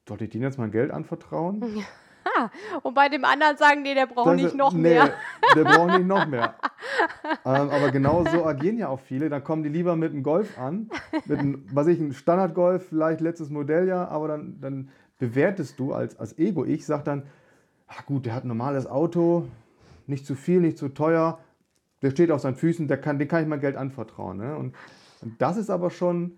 sollte 0.08 0.26
ich 0.26 0.30
denen 0.30 0.44
jetzt 0.44 0.58
mein 0.58 0.72
Geld 0.72 0.92
anvertrauen? 0.92 1.84
Und 2.84 2.94
bei 2.94 3.10
dem 3.10 3.26
anderen 3.26 3.58
sagen, 3.58 3.82
nee, 3.84 3.94
der 3.94 4.08
braucht 4.08 4.36
nicht 4.36 4.56
noch 4.56 4.74
nee, 4.74 4.82
mehr. 4.82 5.14
Der 5.56 5.64
braucht 5.66 5.98
nicht 5.98 6.08
noch 6.08 6.26
mehr. 6.26 6.56
ähm, 7.46 7.70
aber 7.70 7.92
genau 7.92 8.26
so 8.26 8.46
agieren 8.46 8.78
ja 8.78 8.88
auch 8.88 9.00
viele. 9.00 9.30
Dann 9.30 9.44
kommen 9.44 9.62
die 9.62 9.70
lieber 9.70 9.96
mit 9.96 10.14
einem 10.14 10.24
Golf 10.24 10.58
an, 10.58 10.90
mit 11.26 11.40
einem, 11.40 11.66
was 11.72 11.88
ich, 11.88 12.00
ein 12.00 12.14
Standardgolf, 12.14 12.88
vielleicht 12.88 13.22
letztes 13.22 13.50
Modelljahr, 13.50 14.10
aber 14.10 14.30
dann, 14.30 14.60
dann 14.62 14.90
bewertest 15.20 15.80
du 15.80 15.94
als, 15.94 16.18
als 16.18 16.38
Ego. 16.40 16.66
Ich 16.66 16.86
sag 16.86 17.04
dann, 17.04 17.24
ach 17.96 18.06
gut, 18.06 18.26
der 18.26 18.34
hat 18.34 18.44
ein 18.44 18.50
normales 18.50 18.88
Auto, 18.88 19.48
nicht 20.08 20.26
zu 20.26 20.36
viel, 20.36 20.62
nicht 20.62 20.78
zu 20.78 20.90
teuer, 20.90 21.40
der 22.02 22.12
steht 22.12 22.32
auf 22.32 22.42
seinen 22.42 22.56
Füßen, 22.56 22.88
der 22.88 22.98
kann, 22.98 23.20
dem 23.20 23.28
kann 23.28 23.44
ich 23.44 23.48
mein 23.48 23.62
Geld 23.62 23.78
anvertrauen. 23.78 24.38
Ne? 24.38 24.58
Und, 24.58 24.76
und 25.22 25.42
das 25.42 25.58
ist 25.58 25.70
aber 25.70 25.90
schon 25.90 26.34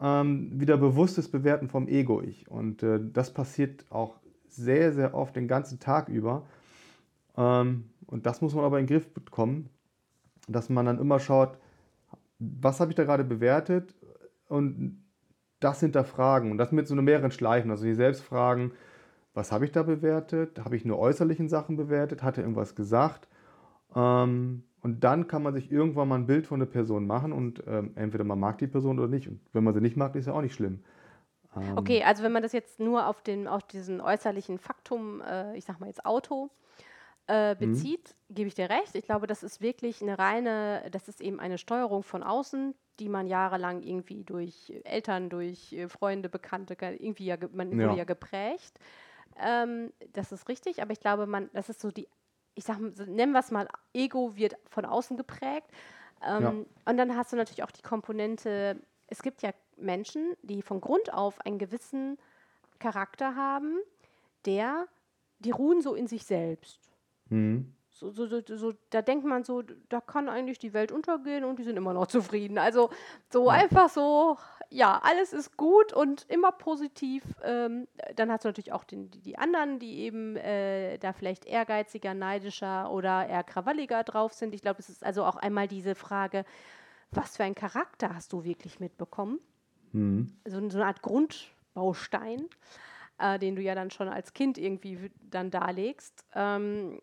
ähm, 0.00 0.60
wieder 0.60 0.76
bewusstes 0.76 1.30
Bewerten 1.30 1.68
vom 1.68 1.88
Ego-Ich. 1.88 2.48
Und 2.50 2.82
äh, 2.82 3.00
das 3.12 3.32
passiert 3.32 3.84
auch 3.90 4.16
sehr, 4.48 4.92
sehr 4.92 5.14
oft 5.14 5.34
den 5.34 5.48
ganzen 5.48 5.80
Tag 5.80 6.08
über. 6.08 6.46
Ähm, 7.36 7.90
und 8.06 8.26
das 8.26 8.40
muss 8.40 8.54
man 8.54 8.64
aber 8.64 8.78
in 8.78 8.86
den 8.86 8.94
Griff 8.94 9.12
bekommen, 9.12 9.68
dass 10.46 10.68
man 10.68 10.86
dann 10.86 11.00
immer 11.00 11.18
schaut, 11.18 11.58
was 12.38 12.80
habe 12.80 12.92
ich 12.92 12.96
da 12.96 13.04
gerade 13.04 13.24
bewertet 13.24 13.94
und 14.48 15.02
das 15.58 15.80
hinterfragen 15.80 16.50
und 16.50 16.58
das 16.58 16.70
mit 16.70 16.86
so 16.86 16.94
mehreren 16.94 17.30
Schleifen, 17.30 17.70
also 17.70 17.84
die 17.84 17.94
selbst 17.94 18.22
fragen, 18.22 18.72
was 19.36 19.52
habe 19.52 19.64
ich 19.66 19.72
da 19.72 19.82
bewertet? 19.84 20.60
Habe 20.64 20.76
ich 20.76 20.84
nur 20.84 20.98
äußerlichen 20.98 21.48
Sachen 21.48 21.76
bewertet? 21.76 22.22
Hat 22.22 22.38
er 22.38 22.44
irgendwas 22.44 22.74
gesagt? 22.74 23.28
Ähm, 23.94 24.64
und 24.82 25.04
dann 25.04 25.28
kann 25.28 25.42
man 25.42 25.54
sich 25.54 25.72
irgendwann 25.72 26.08
mal 26.08 26.16
ein 26.16 26.26
Bild 26.26 26.46
von 26.46 26.60
der 26.60 26.66
Person 26.66 27.06
machen 27.06 27.32
und 27.32 27.62
ähm, 27.66 27.92
entweder 27.96 28.24
man 28.24 28.40
mag 28.40 28.58
die 28.58 28.68
Person 28.68 28.98
oder 28.98 29.08
nicht. 29.08 29.28
Und 29.28 29.40
wenn 29.52 29.64
man 29.64 29.74
sie 29.74 29.80
nicht 29.80 29.96
mag, 29.96 30.16
ist 30.16 30.26
ja 30.26 30.34
auch 30.34 30.42
nicht 30.42 30.54
schlimm. 30.54 30.84
Ähm, 31.56 31.76
Okay, 31.78 32.02
also 32.04 32.22
wenn 32.22 32.32
man 32.32 32.42
das 32.42 32.52
jetzt 32.52 32.80
nur 32.80 33.06
auf, 33.06 33.22
den, 33.22 33.48
auf 33.48 33.62
diesen 33.62 34.00
äußerlichen 34.00 34.58
Faktum, 34.58 35.20
äh, 35.22 35.56
ich 35.56 35.64
sag 35.64 35.80
mal 35.80 35.86
jetzt 35.86 36.04
Auto, 36.04 36.50
äh, 37.28 37.56
Mhm. 37.58 37.58
bezieht, 37.60 38.16
gebe 38.30 38.48
ich 38.48 38.54
dir 38.54 38.70
recht. 38.70 38.94
Ich 38.94 39.04
glaube, 39.06 39.26
das 39.26 39.42
ist 39.42 39.60
wirklich 39.60 40.02
eine 40.02 40.18
reine, 40.18 40.84
das 40.92 41.08
ist 41.08 41.20
eben 41.20 41.40
eine 41.40 41.58
Steuerung 41.58 42.02
von 42.02 42.22
außen, 42.22 42.74
die 43.00 43.08
man 43.08 43.26
jahrelang 43.26 43.82
irgendwie 43.82 44.24
durch 44.24 44.72
Eltern, 44.84 45.30
durch 45.30 45.72
äh, 45.72 45.88
Freunde, 45.88 46.28
Bekannte, 46.28 46.76
ge- 46.76 46.96
irgendwie 46.96 47.26
ja, 47.26 47.36
man 47.52 47.70
Ja. 47.70 47.82
wurde 47.82 47.94
ja 47.94 48.04
geprägt. 48.04 48.78
Ähm, 49.40 49.92
das 50.12 50.32
ist 50.32 50.48
richtig, 50.48 50.82
aber 50.82 50.92
ich 50.92 51.00
glaube, 51.00 51.26
man, 51.26 51.50
das 51.52 51.68
ist 51.68 51.80
so 51.80 51.90
die, 51.90 52.08
ich 52.54 52.64
sag, 52.64 52.78
nennen 52.80 53.32
wir 53.32 53.40
es 53.40 53.50
mal, 53.50 53.68
Ego 53.92 54.36
wird 54.36 54.56
von 54.68 54.84
außen 54.84 55.16
geprägt. 55.16 55.70
Ähm, 56.26 56.42
ja. 56.42 56.50
Und 56.90 56.96
dann 56.96 57.16
hast 57.16 57.32
du 57.32 57.36
natürlich 57.36 57.62
auch 57.62 57.70
die 57.70 57.82
Komponente, 57.82 58.80
es 59.06 59.22
gibt 59.22 59.42
ja 59.42 59.52
Menschen, 59.76 60.34
die 60.42 60.62
von 60.62 60.80
Grund 60.80 61.12
auf 61.12 61.40
einen 61.44 61.58
gewissen 61.58 62.18
Charakter 62.78 63.36
haben, 63.36 63.78
der, 64.46 64.86
die 65.38 65.50
ruhen 65.50 65.82
so 65.82 65.94
in 65.94 66.06
sich 66.06 66.24
selbst. 66.24 66.90
Mhm. 67.28 67.75
So, 67.98 68.10
so, 68.10 68.26
so, 68.26 68.42
so, 68.44 68.74
da 68.90 69.00
denkt 69.00 69.24
man 69.24 69.42
so, 69.42 69.62
da 69.88 70.02
kann 70.02 70.28
eigentlich 70.28 70.58
die 70.58 70.74
Welt 70.74 70.92
untergehen 70.92 71.44
und 71.44 71.58
die 71.58 71.64
sind 71.64 71.78
immer 71.78 71.94
noch 71.94 72.06
zufrieden. 72.08 72.58
Also 72.58 72.90
so 73.32 73.46
ja. 73.46 73.52
einfach 73.52 73.88
so, 73.88 74.36
ja, 74.68 75.00
alles 75.02 75.32
ist 75.32 75.56
gut 75.56 75.94
und 75.94 76.26
immer 76.28 76.52
positiv. 76.52 77.22
Ähm, 77.42 77.88
dann 78.14 78.30
hast 78.30 78.44
du 78.44 78.48
natürlich 78.48 78.72
auch 78.74 78.84
den, 78.84 79.10
die, 79.10 79.22
die 79.22 79.38
anderen, 79.38 79.78
die 79.78 80.00
eben 80.00 80.36
äh, 80.36 80.98
da 80.98 81.14
vielleicht 81.14 81.46
ehrgeiziger, 81.46 82.12
neidischer 82.12 82.90
oder 82.90 83.26
eher 83.28 83.42
krawalliger 83.42 84.04
drauf 84.04 84.34
sind. 84.34 84.54
Ich 84.54 84.60
glaube, 84.60 84.80
es 84.80 84.90
ist 84.90 85.02
also 85.02 85.24
auch 85.24 85.36
einmal 85.36 85.66
diese 85.66 85.94
Frage, 85.94 86.44
was 87.12 87.38
für 87.38 87.44
einen 87.44 87.54
Charakter 87.54 88.14
hast 88.14 88.30
du 88.34 88.44
wirklich 88.44 88.78
mitbekommen? 88.78 89.40
Mhm. 89.92 90.36
So, 90.44 90.68
so, 90.68 90.76
eine 90.76 90.86
Art 90.86 91.00
Grundbaustein, 91.00 92.46
äh, 93.18 93.38
den 93.38 93.56
du 93.56 93.62
ja 93.62 93.74
dann 93.74 93.90
schon 93.90 94.08
als 94.08 94.34
Kind 94.34 94.58
irgendwie 94.58 95.10
dann 95.30 95.50
darlegst. 95.50 96.26
Ähm, 96.34 97.00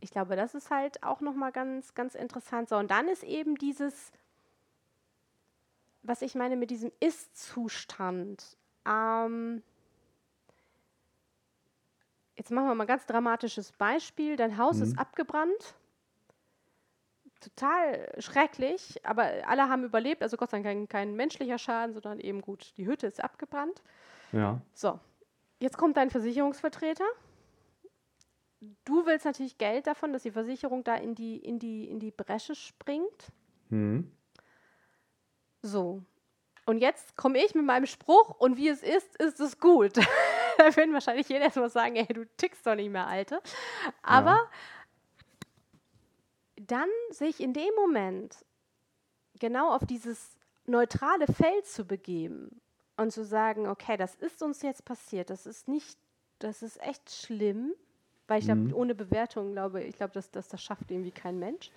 ich 0.00 0.10
glaube, 0.10 0.36
das 0.36 0.54
ist 0.54 0.70
halt 0.70 1.02
auch 1.02 1.20
nochmal 1.20 1.52
ganz, 1.52 1.94
ganz 1.94 2.14
interessant. 2.14 2.68
So, 2.68 2.76
und 2.76 2.90
dann 2.90 3.08
ist 3.08 3.22
eben 3.22 3.56
dieses, 3.56 4.12
was 6.02 6.22
ich 6.22 6.34
meine 6.34 6.56
mit 6.56 6.70
diesem 6.70 6.90
Ist-Zustand. 7.00 8.56
Ähm, 8.86 9.62
jetzt 12.34 12.50
machen 12.50 12.66
wir 12.66 12.74
mal 12.74 12.84
ein 12.84 12.88
ganz 12.88 13.06
dramatisches 13.06 13.72
Beispiel. 13.72 14.36
Dein 14.36 14.56
Haus 14.56 14.78
mhm. 14.78 14.84
ist 14.84 14.98
abgebrannt. 14.98 15.74
Total 17.40 18.12
schrecklich, 18.18 19.00
aber 19.04 19.30
alle 19.46 19.68
haben 19.68 19.84
überlebt. 19.84 20.22
Also 20.22 20.36
Gott 20.36 20.50
sei 20.50 20.58
Dank 20.58 20.66
kein, 20.66 20.88
kein 20.88 21.16
menschlicher 21.16 21.58
Schaden, 21.58 21.94
sondern 21.94 22.20
eben 22.20 22.42
gut, 22.42 22.74
die 22.76 22.86
Hütte 22.86 23.06
ist 23.06 23.22
abgebrannt. 23.22 23.82
Ja. 24.32 24.60
So, 24.74 24.98
jetzt 25.58 25.78
kommt 25.78 25.96
dein 25.96 26.10
Versicherungsvertreter 26.10 27.06
du 28.84 29.06
willst 29.06 29.24
natürlich 29.24 29.58
Geld 29.58 29.86
davon, 29.86 30.12
dass 30.12 30.22
die 30.22 30.30
Versicherung 30.30 30.84
da 30.84 30.96
in 30.96 31.14
die, 31.14 31.36
in 31.36 31.58
die, 31.58 31.88
in 31.88 31.98
die 31.98 32.10
Bresche 32.10 32.54
springt. 32.54 33.32
Mhm. 33.68 34.10
So. 35.62 36.02
Und 36.66 36.78
jetzt 36.78 37.16
komme 37.16 37.42
ich 37.44 37.54
mit 37.54 37.64
meinem 37.64 37.86
Spruch 37.86 38.30
und 38.38 38.56
wie 38.56 38.68
es 38.68 38.82
ist, 38.82 39.16
ist 39.16 39.40
es 39.40 39.58
gut. 39.58 39.96
da 40.58 40.76
würden 40.76 40.92
wahrscheinlich 40.92 41.28
jeder 41.28 41.44
erstmal 41.44 41.70
sagen, 41.70 41.96
ey, 41.96 42.06
du 42.06 42.26
tickst 42.36 42.66
doch 42.66 42.74
nicht 42.74 42.90
mehr, 42.90 43.06
Alte. 43.06 43.40
Aber 44.02 44.36
ja. 44.36 44.50
dann 46.56 46.88
sich 47.10 47.40
in 47.40 47.52
dem 47.54 47.74
Moment 47.76 48.44
genau 49.38 49.72
auf 49.72 49.84
dieses 49.86 50.36
neutrale 50.66 51.26
Feld 51.26 51.66
zu 51.66 51.84
begeben 51.84 52.60
und 52.96 53.10
zu 53.10 53.24
sagen, 53.24 53.66
okay, 53.66 53.96
das 53.96 54.14
ist 54.14 54.42
uns 54.42 54.62
jetzt 54.62 54.84
passiert, 54.84 55.30
das 55.30 55.46
ist 55.46 55.66
nicht, 55.66 55.98
das 56.38 56.62
ist 56.62 56.80
echt 56.82 57.10
schlimm, 57.10 57.74
weil 58.30 58.38
ich 58.38 58.44
glaube, 58.44 58.60
mhm. 58.60 58.74
ohne 58.74 58.94
Bewertung 58.94 59.52
glaube 59.52 59.82
ich, 59.82 59.96
glaube, 59.96 60.12
dass, 60.12 60.30
dass 60.30 60.48
das 60.48 60.62
schafft 60.62 60.90
irgendwie 60.90 61.10
kein 61.10 61.40
Mensch. 61.40 61.70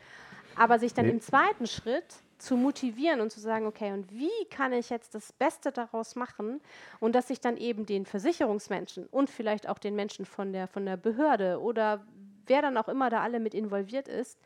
Aber 0.55 0.77
sich 0.77 0.93
dann 0.93 1.07
nee. 1.07 1.11
im 1.11 1.19
zweiten 1.19 1.65
Schritt 1.65 2.05
zu 2.37 2.55
motivieren 2.55 3.21
und 3.21 3.31
zu 3.31 3.39
sagen, 3.39 3.65
okay, 3.65 3.91
und 3.91 4.11
wie 4.11 4.45
kann 4.51 4.71
ich 4.71 4.91
jetzt 4.91 5.15
das 5.15 5.33
Beste 5.33 5.71
daraus 5.71 6.15
machen? 6.15 6.61
Und 6.99 7.15
dass 7.15 7.31
ich 7.31 7.41
dann 7.41 7.57
eben 7.57 7.87
den 7.87 8.05
Versicherungsmenschen 8.05 9.07
und 9.07 9.31
vielleicht 9.31 9.67
auch 9.67 9.79
den 9.79 9.95
Menschen 9.95 10.25
von 10.25 10.53
der, 10.53 10.67
von 10.67 10.85
der 10.85 10.95
Behörde 10.95 11.59
oder 11.59 12.05
wer 12.45 12.61
dann 12.61 12.77
auch 12.77 12.87
immer 12.87 13.09
da 13.09 13.21
alle 13.21 13.39
mit 13.39 13.55
involviert 13.55 14.07
ist, 14.07 14.37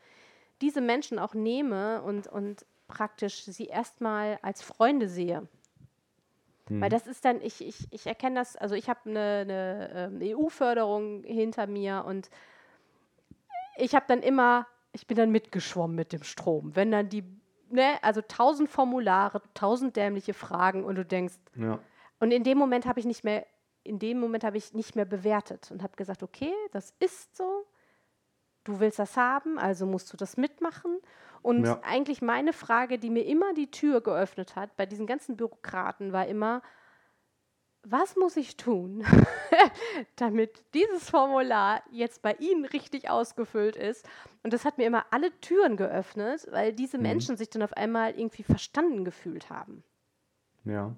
diese 0.62 0.80
Menschen 0.80 1.18
auch 1.18 1.34
nehme 1.34 2.00
und, 2.00 2.26
und 2.26 2.64
praktisch 2.86 3.44
sie 3.44 3.66
erstmal 3.66 4.38
als 4.40 4.62
Freunde 4.62 5.10
sehe. 5.10 5.46
Mhm. 6.68 6.80
Weil 6.80 6.90
das 6.90 7.06
ist 7.06 7.24
dann, 7.24 7.40
ich, 7.40 7.66
ich, 7.66 7.88
ich 7.90 8.06
erkenne 8.06 8.36
das, 8.36 8.56
also 8.56 8.74
ich 8.74 8.88
habe 8.88 9.00
eine, 9.06 9.20
eine, 9.20 10.10
eine 10.10 10.22
ähm, 10.24 10.38
EU-Förderung 10.38 11.24
hinter 11.24 11.66
mir 11.66 12.04
und 12.06 12.30
ich 13.76 13.94
habe 13.94 14.06
dann 14.08 14.22
immer, 14.22 14.66
ich 14.92 15.06
bin 15.06 15.16
dann 15.16 15.30
mitgeschwommen 15.30 15.96
mit 15.96 16.12
dem 16.12 16.22
Strom. 16.22 16.74
Wenn 16.74 16.90
dann 16.90 17.08
die, 17.08 17.24
ne, 17.70 17.98
also 18.02 18.20
tausend 18.20 18.68
Formulare, 18.68 19.40
tausend 19.54 19.96
dämliche 19.96 20.34
Fragen 20.34 20.84
und 20.84 20.96
du 20.96 21.04
denkst, 21.04 21.38
ja. 21.54 21.78
und 22.18 22.32
in 22.32 22.44
dem 22.44 22.58
Moment 22.58 22.86
habe 22.86 23.00
ich 23.00 23.06
nicht 23.06 23.24
mehr, 23.24 23.46
in 23.84 23.98
dem 23.98 24.18
Moment 24.18 24.44
habe 24.44 24.56
ich 24.56 24.74
nicht 24.74 24.96
mehr 24.96 25.04
bewertet 25.04 25.70
und 25.70 25.82
habe 25.82 25.96
gesagt, 25.96 26.22
okay, 26.22 26.52
das 26.72 26.92
ist 26.98 27.36
so, 27.36 27.66
du 28.64 28.80
willst 28.80 28.98
das 28.98 29.16
haben, 29.16 29.58
also 29.58 29.86
musst 29.86 30.12
du 30.12 30.16
das 30.16 30.36
mitmachen. 30.36 30.98
Und 31.42 31.64
ja. 31.64 31.80
eigentlich 31.82 32.22
meine 32.22 32.52
Frage, 32.52 32.98
die 32.98 33.10
mir 33.10 33.24
immer 33.24 33.54
die 33.54 33.70
Tür 33.70 34.00
geöffnet 34.00 34.56
hat 34.56 34.76
bei 34.76 34.86
diesen 34.86 35.06
ganzen 35.06 35.36
Bürokraten, 35.36 36.12
war 36.12 36.26
immer, 36.26 36.62
was 37.82 38.16
muss 38.16 38.36
ich 38.36 38.56
tun, 38.56 39.04
damit 40.16 40.64
dieses 40.74 41.10
Formular 41.10 41.82
jetzt 41.90 42.22
bei 42.22 42.34
Ihnen 42.34 42.64
richtig 42.64 43.08
ausgefüllt 43.08 43.76
ist? 43.76 44.08
Und 44.42 44.52
das 44.52 44.64
hat 44.64 44.78
mir 44.78 44.86
immer 44.86 45.06
alle 45.10 45.30
Türen 45.40 45.76
geöffnet, 45.76 46.46
weil 46.50 46.72
diese 46.72 46.98
mhm. 46.98 47.04
Menschen 47.04 47.36
sich 47.36 47.50
dann 47.50 47.62
auf 47.62 47.72
einmal 47.72 48.18
irgendwie 48.18 48.42
verstanden 48.42 49.04
gefühlt 49.04 49.48
haben. 49.50 49.84
Ja. 50.64 50.94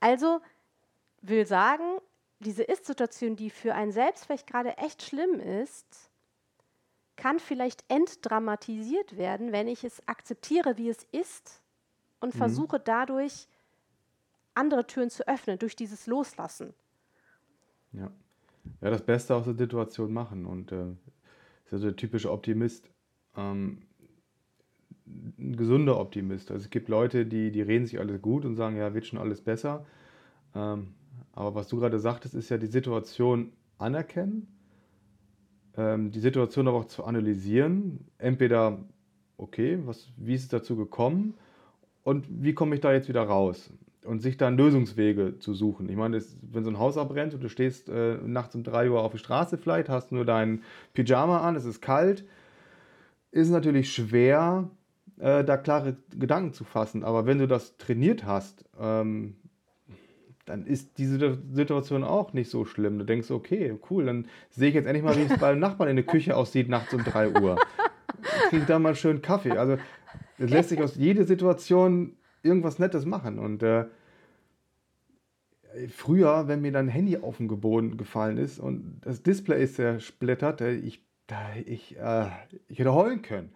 Also 0.00 0.40
will 1.20 1.46
sagen, 1.46 1.98
diese 2.40 2.62
Ist-Situation, 2.62 3.36
die 3.36 3.50
für 3.50 3.74
einen 3.74 3.92
selbst 3.92 4.26
vielleicht 4.26 4.46
gerade 4.46 4.76
echt 4.78 5.02
schlimm 5.02 5.38
ist, 5.38 6.10
kann 7.16 7.38
vielleicht 7.38 7.84
entdramatisiert 7.88 9.16
werden, 9.16 9.52
wenn 9.52 9.68
ich 9.68 9.84
es 9.84 10.06
akzeptiere, 10.08 10.78
wie 10.78 10.88
es 10.88 11.04
ist 11.12 11.62
und 12.20 12.34
mhm. 12.34 12.38
versuche 12.38 12.80
dadurch 12.80 13.48
andere 14.54 14.86
Türen 14.86 15.10
zu 15.10 15.26
öffnen, 15.26 15.58
durch 15.58 15.76
dieses 15.76 16.06
Loslassen. 16.06 16.74
Ja. 17.92 18.10
Ja, 18.80 18.90
das 18.90 19.04
Beste 19.04 19.34
aus 19.34 19.44
der 19.44 19.54
Situation 19.54 20.12
machen 20.12 20.46
und 20.46 20.70
äh, 20.70 20.90
ist 21.64 21.72
ja 21.72 21.78
so 21.78 21.86
der 21.86 21.96
typische 21.96 22.30
Optimist. 22.30 22.88
Ähm, 23.36 23.82
ein 25.06 25.56
gesunder 25.56 25.98
Optimist. 25.98 26.50
Also 26.50 26.64
es 26.64 26.70
gibt 26.70 26.88
Leute, 26.88 27.26
die, 27.26 27.50
die 27.50 27.62
reden 27.62 27.86
sich 27.86 27.98
alles 27.98 28.22
gut 28.22 28.44
und 28.44 28.54
sagen, 28.54 28.76
ja, 28.76 28.94
wird 28.94 29.06
schon 29.06 29.18
alles 29.18 29.40
besser. 29.40 29.84
Ähm, 30.54 30.94
aber 31.32 31.54
was 31.54 31.68
du 31.68 31.78
gerade 31.78 31.98
sagtest, 31.98 32.34
ist 32.34 32.50
ja 32.50 32.58
die 32.58 32.66
Situation 32.66 33.52
anerkennen 33.78 34.46
die 35.74 36.20
Situation 36.20 36.68
aber 36.68 36.78
auch 36.78 36.84
zu 36.84 37.04
analysieren. 37.04 38.06
Entweder, 38.18 38.78
okay, 39.38 39.78
was, 39.84 40.08
wie 40.18 40.34
ist 40.34 40.42
es 40.42 40.48
dazu 40.48 40.76
gekommen 40.76 41.34
und 42.02 42.26
wie 42.28 42.52
komme 42.52 42.74
ich 42.74 42.82
da 42.82 42.92
jetzt 42.92 43.08
wieder 43.08 43.22
raus? 43.22 43.72
Und 44.04 44.20
sich 44.20 44.36
dann 44.36 44.56
Lösungswege 44.56 45.38
zu 45.38 45.54
suchen. 45.54 45.88
Ich 45.88 45.96
meine, 45.96 46.20
wenn 46.42 46.64
so 46.64 46.70
ein 46.70 46.78
Haus 46.78 46.98
abbrennt 46.98 47.34
und 47.34 47.42
du 47.42 47.48
stehst 47.48 47.88
äh, 47.88 48.16
nachts 48.16 48.54
um 48.54 48.64
3 48.64 48.90
Uhr 48.90 49.00
auf 49.00 49.12
der 49.12 49.18
Straße 49.18 49.58
vielleicht, 49.58 49.88
hast 49.88 50.10
nur 50.10 50.24
dein 50.24 50.62
Pyjama 50.92 51.40
an, 51.40 51.54
es 51.54 51.64
ist 51.64 51.80
kalt, 51.80 52.24
ist 53.30 53.50
natürlich 53.50 53.92
schwer, 53.92 54.68
äh, 55.18 55.44
da 55.44 55.56
klare 55.56 55.96
Gedanken 56.10 56.52
zu 56.52 56.64
fassen. 56.64 57.04
Aber 57.04 57.26
wenn 57.26 57.38
du 57.38 57.46
das 57.46 57.76
trainiert 57.76 58.26
hast, 58.26 58.64
ähm, 58.78 59.36
dann 60.52 60.66
ist 60.66 60.98
diese 60.98 61.38
Situation 61.50 62.04
auch 62.04 62.34
nicht 62.34 62.50
so 62.50 62.66
schlimm. 62.66 62.98
Du 62.98 63.06
denkst, 63.06 63.30
okay, 63.30 63.74
cool, 63.90 64.04
dann 64.04 64.26
sehe 64.50 64.68
ich 64.68 64.74
jetzt 64.74 64.84
endlich 64.84 65.02
mal, 65.02 65.16
wie 65.16 65.22
es 65.22 65.38
beim 65.38 65.58
Nachbarn 65.58 65.88
in 65.88 65.96
der 65.96 66.04
Küche 66.04 66.36
aussieht 66.36 66.68
nachts 66.68 66.92
um 66.92 67.02
3 67.02 67.40
Uhr. 67.40 67.56
Kriege 68.50 68.66
da 68.66 68.78
mal 68.78 68.94
schön 68.94 69.22
Kaffee. 69.22 69.52
Also 69.52 69.78
es 70.36 70.50
lässt 70.50 70.68
sich 70.68 70.82
aus 70.82 70.96
jeder 70.96 71.24
Situation 71.24 72.18
irgendwas 72.42 72.78
Nettes 72.78 73.06
machen. 73.06 73.38
Und 73.38 73.62
äh, 73.62 73.86
früher, 75.88 76.48
wenn 76.48 76.60
mir 76.60 76.72
dann 76.72 76.86
ein 76.86 76.92
Handy 76.92 77.16
auf 77.16 77.38
den 77.38 77.48
Boden 77.48 77.96
gefallen 77.96 78.36
ist 78.36 78.58
und 78.58 79.00
das 79.00 79.22
Display 79.22 79.64
ist 79.64 79.76
zersplittert, 79.76 80.60
äh, 80.60 80.74
ich, 80.74 81.02
ich, 81.64 81.96
äh, 81.98 82.26
ich 82.68 82.78
hätte 82.78 82.92
heulen 82.92 83.22
können. 83.22 83.54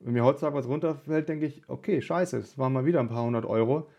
Wenn 0.00 0.14
mir 0.14 0.24
heutzutage 0.24 0.56
was 0.56 0.66
runterfällt, 0.66 1.28
denke 1.28 1.44
ich, 1.44 1.68
okay, 1.68 2.00
scheiße, 2.00 2.38
es 2.38 2.56
waren 2.56 2.72
mal 2.72 2.86
wieder 2.86 3.00
ein 3.00 3.08
paar 3.08 3.22
hundert 3.22 3.44
Euro. 3.44 3.90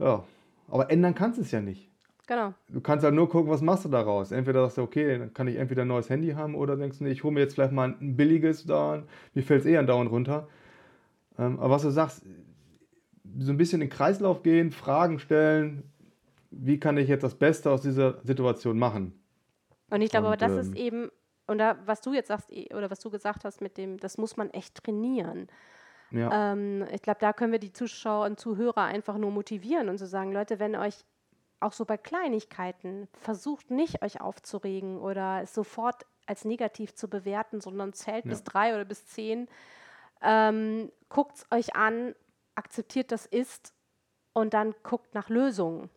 Ja, 0.00 0.24
aber 0.68 0.90
ändern 0.90 1.14
kannst 1.14 1.38
du 1.38 1.42
es 1.42 1.50
ja 1.50 1.60
nicht. 1.60 1.90
Genau. 2.26 2.54
Du 2.68 2.80
kannst 2.80 3.04
halt 3.04 3.14
nur 3.14 3.28
gucken, 3.28 3.50
was 3.50 3.60
machst 3.60 3.84
du 3.84 3.90
daraus. 3.90 4.32
Entweder 4.32 4.62
sagst 4.62 4.78
du, 4.78 4.82
okay, 4.82 5.18
dann 5.18 5.34
kann 5.34 5.46
ich 5.46 5.56
entweder 5.56 5.82
ein 5.82 5.88
neues 5.88 6.08
Handy 6.08 6.30
haben 6.30 6.54
oder 6.54 6.76
denkst 6.76 6.98
du, 6.98 7.04
nee, 7.04 7.10
ich 7.10 7.22
hole 7.22 7.34
mir 7.34 7.40
jetzt 7.40 7.54
vielleicht 7.54 7.72
mal 7.72 7.94
ein 8.00 8.16
billiges 8.16 8.64
da, 8.64 9.02
mir 9.34 9.42
fällt 9.42 9.60
es 9.60 9.66
eh 9.66 9.76
andauernd 9.76 10.10
runter. 10.10 10.48
Ähm, 11.38 11.58
aber 11.58 11.74
was 11.74 11.82
du 11.82 11.90
sagst, 11.90 12.22
so 13.38 13.52
ein 13.52 13.56
bisschen 13.56 13.82
in 13.82 13.88
den 13.88 13.94
Kreislauf 13.94 14.42
gehen, 14.42 14.70
Fragen 14.70 15.18
stellen, 15.18 15.82
wie 16.50 16.78
kann 16.78 16.96
ich 16.96 17.08
jetzt 17.08 17.24
das 17.24 17.34
Beste 17.34 17.70
aus 17.70 17.82
dieser 17.82 18.20
Situation 18.22 18.78
machen? 18.78 19.18
Und 19.90 20.00
ich 20.00 20.10
glaube, 20.10 20.28
aber 20.28 20.36
das 20.36 20.52
ähm, 20.52 20.58
ist 20.58 20.76
eben, 20.76 21.10
und 21.46 21.58
da, 21.58 21.76
was 21.84 22.00
du 22.00 22.14
jetzt 22.14 22.28
sagst, 22.28 22.50
eh, 22.52 22.72
oder 22.74 22.90
was 22.90 23.00
du 23.00 23.10
gesagt 23.10 23.44
hast 23.44 23.60
mit 23.60 23.76
dem, 23.76 23.98
das 23.98 24.18
muss 24.18 24.36
man 24.36 24.50
echt 24.50 24.82
trainieren. 24.82 25.48
Ja. 26.10 26.52
Ähm, 26.52 26.86
ich 26.92 27.02
glaube, 27.02 27.18
da 27.20 27.32
können 27.32 27.52
wir 27.52 27.58
die 27.58 27.72
Zuschauer 27.72 28.26
und 28.26 28.38
Zuhörer 28.38 28.84
einfach 28.84 29.18
nur 29.18 29.30
motivieren 29.30 29.88
und 29.88 29.98
zu 29.98 30.06
so 30.06 30.10
sagen, 30.10 30.32
Leute, 30.32 30.58
wenn 30.58 30.76
euch 30.76 31.04
auch 31.60 31.72
so 31.72 31.84
bei 31.84 31.96
Kleinigkeiten, 31.96 33.08
versucht 33.14 33.70
nicht 33.70 34.02
euch 34.02 34.20
aufzuregen 34.20 34.98
oder 34.98 35.40
es 35.42 35.54
sofort 35.54 36.06
als 36.26 36.44
negativ 36.44 36.94
zu 36.94 37.08
bewerten, 37.08 37.60
sondern 37.60 37.92
zählt 37.92 38.24
ja. 38.24 38.30
bis 38.30 38.44
drei 38.44 38.74
oder 38.74 38.84
bis 38.84 39.06
zehn. 39.06 39.48
Ähm, 40.22 40.90
guckt 41.08 41.36
es 41.36 41.46
euch 41.50 41.74
an, 41.74 42.14
akzeptiert 42.54 43.12
das 43.12 43.26
ist 43.26 43.74
und 44.32 44.54
dann 44.54 44.74
guckt 44.82 45.14
nach 45.14 45.28
Lösungen. 45.28 45.90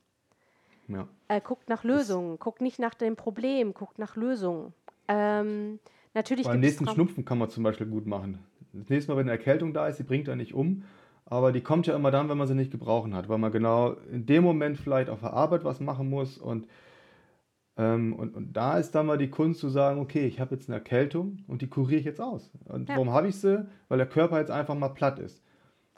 Ja. 0.87 1.07
Äh, 1.27 1.41
guckt 1.41 1.69
nach 1.69 1.83
Lösungen, 1.83 2.39
guckt 2.39 2.61
nicht 2.61 2.79
nach 2.79 2.93
dem 2.93 3.15
Problem, 3.15 3.73
guckt 3.73 3.99
nach 3.99 4.15
Lösungen. 4.15 4.73
Ähm, 5.07 5.79
natürlich 6.13 6.45
Beim 6.45 6.59
nächsten 6.59 6.87
Schnupfen 6.87 7.25
kann 7.25 7.37
man 7.37 7.49
zum 7.49 7.63
Beispiel 7.63 7.87
gut 7.87 8.05
machen. 8.05 8.45
Das 8.79 8.89
nächste 8.89 9.11
Mal, 9.11 9.17
wenn 9.17 9.29
eine 9.29 9.37
Erkältung 9.37 9.73
da 9.73 9.87
ist, 9.87 9.99
die 9.99 10.03
bringt 10.03 10.27
er 10.27 10.35
nicht 10.35 10.53
um, 10.53 10.83
aber 11.25 11.51
die 11.51 11.61
kommt 11.61 11.87
ja 11.87 11.95
immer 11.95 12.11
dann, 12.11 12.29
wenn 12.29 12.37
man 12.37 12.47
sie 12.47 12.55
nicht 12.55 12.71
gebrauchen 12.71 13.13
hat, 13.15 13.29
weil 13.29 13.37
man 13.37 13.51
genau 13.51 13.91
in 14.11 14.25
dem 14.25 14.43
Moment 14.43 14.77
vielleicht 14.77 15.09
auf 15.09 15.19
der 15.19 15.33
Arbeit 15.33 15.63
was 15.63 15.79
machen 15.79 16.09
muss 16.09 16.37
und, 16.37 16.67
ähm, 17.77 18.13
und, 18.13 18.35
und 18.35 18.53
da 18.53 18.77
ist 18.77 18.95
dann 18.95 19.05
mal 19.05 19.17
die 19.17 19.29
Kunst 19.29 19.59
zu 19.59 19.69
sagen, 19.69 19.99
okay, 19.99 20.25
ich 20.25 20.39
habe 20.39 20.55
jetzt 20.55 20.69
eine 20.69 20.77
Erkältung 20.77 21.39
und 21.47 21.61
die 21.61 21.67
kuriere 21.67 21.99
ich 21.99 22.05
jetzt 22.05 22.21
aus. 22.21 22.51
Und 22.65 22.87
ja. 22.87 22.95
warum 22.95 23.11
habe 23.11 23.27
ich 23.27 23.35
sie? 23.35 23.65
Weil 23.89 23.97
der 23.97 24.07
Körper 24.07 24.39
jetzt 24.39 24.51
einfach 24.51 24.75
mal 24.75 24.89
platt 24.89 25.19
ist. 25.19 25.43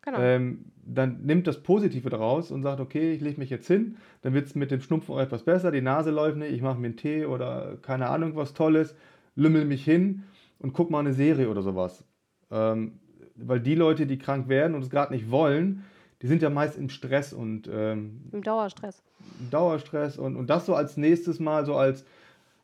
Genau. 0.01 0.19
Ähm, 0.19 0.71
dann 0.83 1.21
nimmt 1.23 1.45
das 1.45 1.61
Positive 1.61 2.09
daraus 2.09 2.51
und 2.51 2.63
sagt, 2.63 2.79
okay, 2.79 3.13
ich 3.13 3.21
lege 3.21 3.39
mich 3.39 3.49
jetzt 3.49 3.67
hin, 3.67 3.97
dann 4.21 4.33
wird 4.33 4.47
es 4.47 4.55
mit 4.55 4.71
dem 4.71 4.81
Schnupfen 4.81 5.13
auch 5.13 5.19
etwas 5.19 5.43
besser, 5.43 5.71
die 5.71 5.81
Nase 5.81 6.09
läuft 6.09 6.37
nicht, 6.37 6.51
ich 6.51 6.61
mache 6.61 6.79
mir 6.79 6.87
einen 6.87 6.97
Tee 6.97 7.25
oder 7.25 7.77
keine 7.81 8.09
Ahnung 8.09 8.35
was 8.35 8.53
Tolles, 8.53 8.95
lümmel 9.35 9.65
mich 9.65 9.83
hin 9.83 10.23
und 10.57 10.73
guck 10.73 10.89
mal 10.89 10.99
eine 10.99 11.13
Serie 11.13 11.49
oder 11.49 11.61
sowas. 11.61 12.03
Ähm, 12.51 12.99
weil 13.35 13.59
die 13.59 13.75
Leute, 13.75 14.05
die 14.05 14.17
krank 14.17 14.49
werden 14.49 14.75
und 14.75 14.81
es 14.81 14.89
gerade 14.89 15.13
nicht 15.13 15.31
wollen, 15.31 15.85
die 16.21 16.27
sind 16.27 16.41
ja 16.41 16.49
meist 16.49 16.77
im 16.77 16.89
Stress 16.89 17.31
und 17.31 17.69
ähm, 17.71 18.21
im 18.31 18.43
Dauerstress. 18.43 19.01
Dauerstress 19.49 20.17
und, 20.17 20.35
und 20.35 20.49
das 20.49 20.65
so 20.65 20.75
als 20.75 20.97
nächstes 20.97 21.39
Mal 21.39 21.65
so 21.65 21.75
als, 21.75 22.05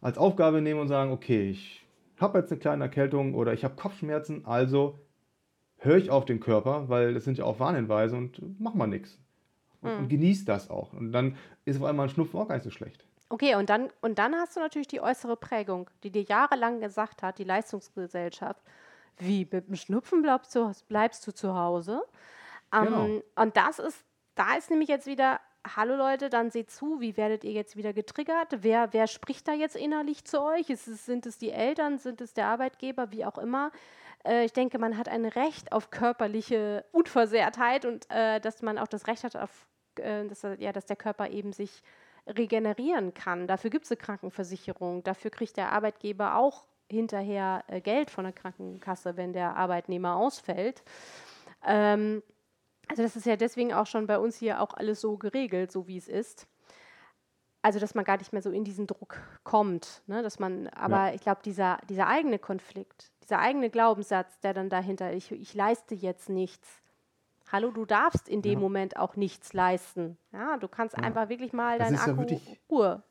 als 0.01 0.17
Aufgabe 0.17 0.61
nehmen 0.61 0.81
und 0.81 0.87
sagen, 0.87 1.11
okay, 1.11 1.49
ich 1.49 1.85
habe 2.17 2.39
jetzt 2.39 2.51
eine 2.51 2.59
kleine 2.59 2.83
Erkältung 2.83 3.33
oder 3.33 3.53
ich 3.53 3.63
habe 3.63 3.75
Kopfschmerzen, 3.75 4.45
also 4.45 4.99
höre 5.77 5.97
ich 5.97 6.09
auf 6.09 6.25
den 6.25 6.39
Körper, 6.39 6.89
weil 6.89 7.13
das 7.13 7.23
sind 7.23 7.37
ja 7.37 7.45
auch 7.45 7.59
Warnhinweise 7.59 8.15
und 8.15 8.41
mach 8.59 8.73
mal 8.73 8.87
nichts. 8.87 9.17
Und, 9.81 9.91
mhm. 9.91 9.97
und 9.99 10.09
genieß 10.09 10.45
das 10.45 10.69
auch. 10.69 10.93
Und 10.93 11.11
dann 11.11 11.37
ist 11.63 11.77
auf 11.77 11.83
einmal 11.83 12.07
ein 12.07 12.09
Schnupfen 12.09 12.39
auch 12.39 12.47
gar 12.47 12.55
nicht 12.55 12.63
so 12.63 12.71
schlecht. 12.71 13.05
Okay, 13.29 13.55
und 13.55 13.69
dann, 13.69 13.89
und 14.01 14.19
dann 14.19 14.35
hast 14.35 14.55
du 14.55 14.59
natürlich 14.59 14.87
die 14.87 15.01
äußere 15.01 15.35
Prägung, 15.35 15.89
die 16.03 16.11
dir 16.11 16.23
jahrelang 16.23 16.79
gesagt 16.79 17.23
hat, 17.23 17.39
die 17.39 17.43
Leistungsgesellschaft, 17.43 18.61
wie 19.17 19.47
mit 19.51 19.67
dem 19.67 19.75
Schnupfen 19.75 20.21
bleibst 20.21 20.55
du, 20.55 20.71
bleibst 20.87 21.25
du 21.27 21.33
zu 21.33 21.55
Hause. 21.55 22.03
Ähm, 22.73 22.85
genau. 22.85 23.21
Und 23.35 23.57
das 23.57 23.79
ist, 23.79 24.03
da 24.35 24.55
ist 24.55 24.69
nämlich 24.69 24.89
jetzt 24.89 25.07
wieder, 25.07 25.39
hallo 25.75 25.95
Leute, 25.95 26.29
dann 26.29 26.51
seht 26.51 26.69
zu, 26.71 26.99
wie 26.99 27.17
werdet 27.17 27.43
ihr 27.43 27.51
jetzt 27.51 27.75
wieder 27.75 27.93
getriggert? 27.93 28.57
Wer, 28.61 28.93
wer 28.93 29.07
spricht 29.07 29.47
da 29.47 29.53
jetzt 29.53 29.75
innerlich 29.75 30.25
zu 30.25 30.41
euch? 30.41 30.69
Es, 30.69 30.85
sind 30.85 31.25
es 31.25 31.37
die 31.37 31.51
Eltern, 31.51 31.97
sind 31.97 32.21
es 32.21 32.33
der 32.33 32.47
Arbeitgeber, 32.47 33.11
wie 33.11 33.25
auch 33.25 33.37
immer? 33.37 33.71
Äh, 34.25 34.45
ich 34.45 34.53
denke, 34.53 34.79
man 34.79 34.97
hat 34.97 35.09
ein 35.09 35.25
Recht 35.25 35.71
auf 35.71 35.89
körperliche 35.89 36.85
Unversehrtheit 36.91 37.85
und 37.85 38.09
äh, 38.09 38.39
dass 38.39 38.61
man 38.61 38.77
auch 38.77 38.87
das 38.87 39.07
Recht 39.07 39.23
hat, 39.23 39.35
auf, 39.35 39.67
äh, 39.97 40.25
dass, 40.25 40.45
ja, 40.59 40.71
dass 40.71 40.85
der 40.85 40.97
Körper 40.97 41.29
eben 41.29 41.53
sich 41.53 41.81
regenerieren 42.27 43.13
kann. 43.13 43.47
Dafür 43.47 43.69
gibt 43.69 43.85
es 43.85 43.91
eine 43.91 43.97
Krankenversicherung. 43.97 45.03
Dafür 45.03 45.29
kriegt 45.29 45.57
der 45.57 45.71
Arbeitgeber 45.71 46.35
auch 46.35 46.67
hinterher 46.89 47.63
äh, 47.67 47.81
Geld 47.81 48.09
von 48.09 48.25
der 48.25 48.33
Krankenkasse, 48.33 49.17
wenn 49.17 49.33
der 49.33 49.55
Arbeitnehmer 49.55 50.15
ausfällt. 50.15 50.83
Ähm, 51.65 52.21
also 52.87 53.03
das 53.03 53.15
ist 53.15 53.25
ja 53.25 53.35
deswegen 53.35 53.73
auch 53.73 53.87
schon 53.87 54.07
bei 54.07 54.19
uns 54.19 54.37
hier 54.37 54.61
auch 54.61 54.73
alles 54.73 55.01
so 55.01 55.17
geregelt, 55.17 55.71
so 55.71 55.87
wie 55.87 55.97
es 55.97 56.07
ist. 56.07 56.47
Also 57.61 57.79
dass 57.79 57.95
man 57.95 58.05
gar 58.05 58.17
nicht 58.17 58.31
mehr 58.31 58.43
so 58.43 58.51
in 58.51 58.63
diesen 58.63 58.85
Druck 58.85 59.17
kommt. 59.43 60.03
Ne? 60.05 60.21
Dass 60.21 60.37
man, 60.37 60.67
aber 60.67 61.07
ja. 61.07 61.13
ich 61.15 61.21
glaube, 61.21 61.41
dieser, 61.43 61.79
dieser 61.89 62.07
eigene 62.07 62.37
Konflikt, 62.37 63.11
dieser 63.23 63.39
eigene 63.39 63.71
Glaubenssatz, 63.71 64.39
der 64.41 64.53
dann 64.53 64.69
dahinter, 64.69 65.13
ich, 65.13 65.31
ich 65.31 65.55
leiste 65.55 65.95
jetzt 65.95 66.29
nichts. 66.29 66.83
Hallo, 67.51 67.71
du 67.71 67.85
darfst 67.85 68.29
in 68.29 68.43
dem 68.43 68.53
ja. 68.53 68.59
Moment 68.59 68.97
auch 68.97 69.15
nichts 69.15 69.53
leisten. 69.53 70.17
Ja, 70.31 70.57
du 70.57 70.67
kannst 70.67 70.97
ja. 70.97 71.03
einfach 71.03 71.29
wirklich 71.29 71.53
mal 71.53 71.79
deine 71.79 71.99
Akku 71.99 72.23
ja 72.23 72.37
Ruhe 72.69 73.03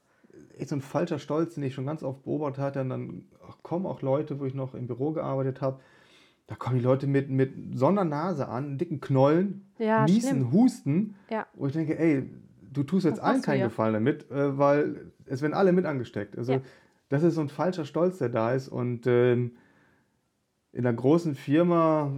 echt 0.56 0.68
so 0.68 0.76
ein 0.76 0.80
falscher 0.80 1.18
Stolz, 1.18 1.54
den 1.54 1.64
ich 1.64 1.74
schon 1.74 1.86
ganz 1.86 2.02
oft 2.02 2.24
beobachtet 2.24 2.62
hatte. 2.62 2.80
Und 2.80 2.90
dann 2.90 3.24
kommen 3.62 3.86
auch 3.86 4.02
Leute, 4.02 4.40
wo 4.40 4.44
ich 4.44 4.54
noch 4.54 4.74
im 4.74 4.86
Büro 4.86 5.12
gearbeitet 5.12 5.60
habe, 5.60 5.80
da 6.46 6.54
kommen 6.56 6.76
die 6.76 6.84
Leute 6.84 7.06
mit, 7.06 7.30
mit 7.30 7.78
Sondernase 7.78 8.48
an, 8.48 8.76
dicken 8.76 9.00
Knollen, 9.00 9.72
ja, 9.78 10.04
niesen, 10.04 10.30
schlimm. 10.30 10.52
husten. 10.52 11.14
Ja. 11.30 11.46
Wo 11.54 11.66
ich 11.66 11.72
denke, 11.72 11.98
ey, 11.98 12.30
du 12.70 12.82
tust 12.82 13.06
jetzt 13.06 13.20
allen 13.20 13.40
keinen 13.40 13.62
Gefallen 13.62 13.94
damit, 13.94 14.30
äh, 14.30 14.58
weil 14.58 15.12
es 15.26 15.40
werden 15.40 15.54
alle 15.54 15.72
mit 15.72 15.86
angesteckt. 15.86 16.36
Also 16.36 16.54
ja. 16.54 16.60
das 17.08 17.22
ist 17.22 17.36
so 17.36 17.40
ein 17.40 17.48
falscher 17.48 17.86
Stolz, 17.86 18.18
der 18.18 18.28
da 18.28 18.52
ist. 18.52 18.68
Und 18.68 19.06
ähm, 19.06 19.52
in 20.72 20.86
einer 20.86 20.94
großen 20.94 21.34
Firma, 21.34 22.12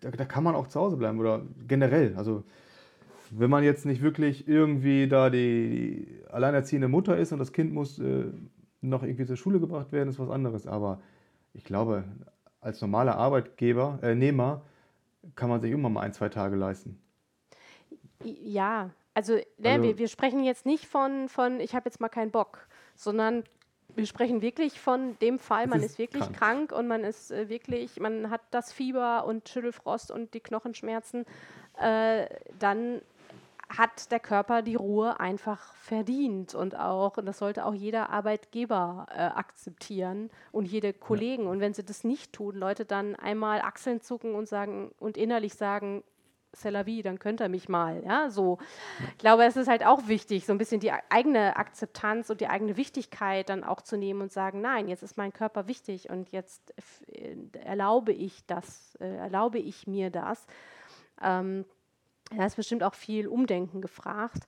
da, 0.00 0.10
da, 0.10 0.24
kann 0.24 0.44
man 0.44 0.54
auch 0.54 0.68
zu 0.68 0.80
Hause 0.80 0.96
bleiben 0.96 1.18
oder 1.18 1.44
generell. 1.66 2.14
Also 2.16 2.44
wenn 3.34 3.50
man 3.50 3.64
jetzt 3.64 3.86
nicht 3.86 4.02
wirklich 4.02 4.46
irgendwie 4.46 5.08
da 5.08 5.30
die 5.30 6.20
alleinerziehende 6.30 6.88
Mutter 6.88 7.16
ist 7.16 7.32
und 7.32 7.38
das 7.38 7.52
Kind 7.52 7.72
muss 7.72 7.98
äh, 7.98 8.26
noch 8.82 9.02
irgendwie 9.02 9.24
zur 9.24 9.36
Schule 9.36 9.58
gebracht 9.58 9.90
werden, 9.90 10.10
ist 10.10 10.18
was 10.18 10.28
anderes. 10.28 10.66
Aber 10.66 11.00
ich 11.54 11.64
glaube, 11.64 12.04
als 12.60 12.80
normaler 12.82 13.16
Arbeitgeber, 13.16 13.98
äh, 14.02 14.14
Nehmer, 14.14 14.62
kann 15.34 15.48
man 15.48 15.60
sich 15.60 15.72
immer 15.72 15.88
mal 15.88 16.02
ein, 16.02 16.12
zwei 16.12 16.28
Tage 16.28 16.56
leisten. 16.56 17.00
Ja, 18.22 18.90
also, 19.14 19.34
ne, 19.34 19.44
also 19.64 19.82
wir, 19.82 19.98
wir 19.98 20.08
sprechen 20.08 20.44
jetzt 20.44 20.66
nicht 20.66 20.86
von, 20.86 21.28
von 21.28 21.58
ich 21.60 21.74
habe 21.74 21.88
jetzt 21.88 22.00
mal 22.00 22.08
keinen 22.08 22.30
Bock, 22.30 22.66
sondern 22.94 23.44
wir 23.94 24.06
sprechen 24.06 24.42
wirklich 24.42 24.80
von 24.80 25.18
dem 25.20 25.38
Fall, 25.38 25.66
man 25.66 25.80
ist, 25.80 25.92
ist, 25.92 25.98
wirklich 25.98 26.24
krank. 26.24 26.70
krank, 26.70 26.72
und 26.72 26.86
man 26.86 27.04
ist 27.04 27.30
äh, 27.30 27.48
wirklich, 27.48 27.98
man 27.98 28.30
hat 28.30 28.42
das 28.50 28.72
Fieber 28.72 29.24
und 29.26 29.48
Schüttelfrost 29.48 30.10
und 30.10 30.34
die 30.34 30.40
Knochenschmerzen, 30.40 31.24
äh, 31.80 32.26
dann 32.58 33.00
hat 33.76 34.10
der 34.10 34.20
Körper 34.20 34.62
die 34.62 34.74
Ruhe 34.74 35.18
einfach 35.20 35.74
verdient 35.74 36.54
und 36.54 36.78
auch, 36.78 37.16
und 37.16 37.26
das 37.26 37.38
sollte 37.38 37.64
auch 37.64 37.74
jeder 37.74 38.10
Arbeitgeber 38.10 39.06
äh, 39.10 39.20
akzeptieren 39.20 40.30
und 40.50 40.66
jede 40.66 40.92
Kollegen. 40.92 41.44
Ja. 41.44 41.50
Und 41.50 41.60
wenn 41.60 41.74
sie 41.74 41.84
das 41.84 42.04
nicht 42.04 42.32
tun, 42.32 42.56
Leute 42.56 42.84
dann 42.84 43.16
einmal 43.16 43.60
Achseln 43.62 44.00
zucken 44.00 44.34
und 44.34 44.48
sagen 44.48 44.92
und 44.98 45.16
innerlich 45.16 45.54
sagen, 45.54 46.02
c'est 46.54 46.70
la 46.70 46.84
vie, 46.84 47.02
dann 47.02 47.18
könnt 47.18 47.40
ihr 47.40 47.48
mich 47.48 47.68
mal. 47.68 48.02
Ja, 48.04 48.30
so. 48.30 48.58
Ich 49.12 49.18
glaube, 49.18 49.44
es 49.44 49.56
ist 49.56 49.68
halt 49.68 49.84
auch 49.84 50.06
wichtig, 50.06 50.46
so 50.46 50.52
ein 50.52 50.58
bisschen 50.58 50.80
die 50.80 50.92
eigene 51.08 51.56
Akzeptanz 51.56 52.30
und 52.30 52.40
die 52.40 52.48
eigene 52.48 52.76
Wichtigkeit 52.76 53.48
dann 53.48 53.64
auch 53.64 53.80
zu 53.80 53.96
nehmen 53.96 54.20
und 54.20 54.32
sagen, 54.32 54.60
nein, 54.60 54.88
jetzt 54.88 55.02
ist 55.02 55.16
mein 55.16 55.32
Körper 55.32 55.66
wichtig 55.66 56.10
und 56.10 56.30
jetzt 56.30 56.74
äh, 57.06 57.36
erlaube 57.64 58.12
ich 58.12 58.44
das, 58.46 58.96
äh, 59.00 59.16
erlaube 59.16 59.58
ich 59.58 59.86
mir 59.86 60.10
das. 60.10 60.46
Ähm, 61.22 61.64
da 62.36 62.46
ist 62.46 62.56
bestimmt 62.56 62.82
auch 62.82 62.94
viel 62.94 63.26
Umdenken 63.28 63.80
gefragt. 63.80 64.46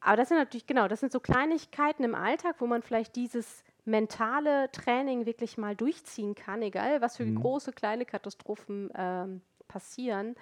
Aber 0.00 0.16
das 0.16 0.28
sind 0.28 0.38
natürlich, 0.38 0.66
genau, 0.66 0.88
das 0.88 1.00
sind 1.00 1.12
so 1.12 1.20
Kleinigkeiten 1.20 2.04
im 2.04 2.14
Alltag, 2.14 2.56
wo 2.58 2.66
man 2.66 2.82
vielleicht 2.82 3.16
dieses 3.16 3.64
mentale 3.84 4.70
Training 4.70 5.26
wirklich 5.26 5.58
mal 5.58 5.74
durchziehen 5.74 6.34
kann, 6.34 6.62
egal 6.62 7.00
was 7.00 7.16
für 7.16 7.24
mhm. 7.24 7.40
große, 7.40 7.72
kleine 7.72 8.04
Katastrophen 8.04 8.90
ähm, 8.94 9.40
passieren. 9.66 10.36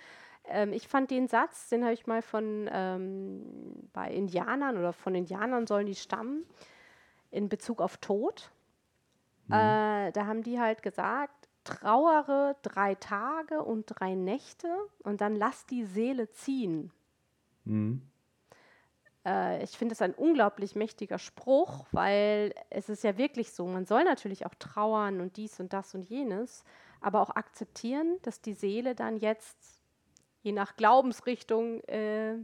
Ähm, 0.48 0.72
ich 0.72 0.88
fand 0.88 1.10
den 1.10 1.28
Satz, 1.28 1.68
den 1.68 1.84
habe 1.84 1.94
ich 1.94 2.06
mal 2.06 2.22
von 2.22 2.68
ähm, 2.70 3.88
bei 3.92 4.10
Indianern 4.10 4.76
oder 4.76 4.92
von 4.92 5.14
Indianern 5.14 5.66
sollen 5.66 5.86
die 5.86 5.94
stammen, 5.94 6.44
in 7.30 7.48
Bezug 7.48 7.80
auf 7.80 7.96
Tod. 7.98 8.50
Mhm. 9.46 9.54
Äh, 9.54 10.12
da 10.12 10.26
haben 10.26 10.42
die 10.42 10.60
halt 10.60 10.82
gesagt, 10.82 11.45
trauere 11.66 12.56
drei 12.62 12.94
Tage 12.94 13.62
und 13.62 13.86
drei 13.86 14.14
Nächte 14.14 14.68
und 15.02 15.20
dann 15.20 15.34
lass 15.36 15.66
die 15.66 15.84
Seele 15.84 16.30
ziehen. 16.30 16.92
Mhm. 17.64 18.02
Äh, 19.26 19.62
ich 19.62 19.76
finde 19.76 19.92
es 19.92 20.00
ein 20.00 20.14
unglaublich 20.14 20.76
mächtiger 20.76 21.18
Spruch, 21.18 21.86
weil 21.92 22.54
es 22.70 22.88
ist 22.88 23.04
ja 23.04 23.18
wirklich 23.18 23.52
so, 23.52 23.66
man 23.66 23.84
soll 23.84 24.04
natürlich 24.04 24.46
auch 24.46 24.54
trauern 24.54 25.20
und 25.20 25.36
dies 25.36 25.60
und 25.60 25.72
das 25.72 25.94
und 25.94 26.08
jenes, 26.08 26.64
aber 27.00 27.20
auch 27.20 27.30
akzeptieren, 27.30 28.18
dass 28.22 28.40
die 28.40 28.54
Seele 28.54 28.94
dann 28.94 29.18
jetzt, 29.18 29.80
je 30.42 30.52
nach 30.52 30.76
Glaubensrichtung, 30.76 31.82
äh, 31.84 32.36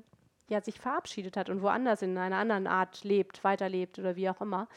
ja, 0.48 0.60
sich 0.60 0.80
verabschiedet 0.80 1.36
hat 1.36 1.48
und 1.48 1.62
woanders 1.62 2.02
in 2.02 2.18
einer 2.18 2.36
anderen 2.36 2.66
Art 2.66 3.04
lebt, 3.04 3.42
weiterlebt 3.44 3.98
oder 3.98 4.16
wie 4.16 4.28
auch 4.28 4.40
immer. 4.40 4.68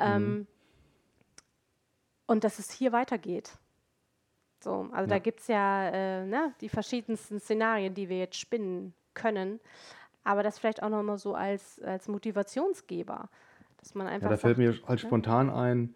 Ähm, 0.00 0.22
mhm. 0.22 0.46
Und 2.26 2.44
dass 2.44 2.58
es 2.58 2.70
hier 2.70 2.92
weitergeht. 2.92 3.58
So, 4.62 4.88
also 4.92 5.02
ja. 5.02 5.06
da 5.06 5.18
gibt 5.18 5.40
es 5.40 5.48
ja 5.48 5.88
äh, 5.88 6.26
ne, 6.26 6.52
die 6.60 6.68
verschiedensten 6.68 7.40
Szenarien, 7.40 7.94
die 7.94 8.08
wir 8.08 8.18
jetzt 8.18 8.36
spinnen 8.36 8.94
können. 9.14 9.60
Aber 10.24 10.42
das 10.42 10.58
vielleicht 10.58 10.82
auch 10.82 10.88
nochmal 10.88 11.18
so 11.18 11.34
als, 11.34 11.80
als 11.82 12.08
Motivationsgeber, 12.08 13.28
dass 13.78 13.94
man 13.94 14.06
einfach. 14.06 14.26
Ja, 14.26 14.30
da 14.30 14.36
fällt 14.36 14.58
mir 14.58 14.72
halt 14.86 14.88
ne? 14.88 14.98
spontan 14.98 15.50
ein, 15.50 15.94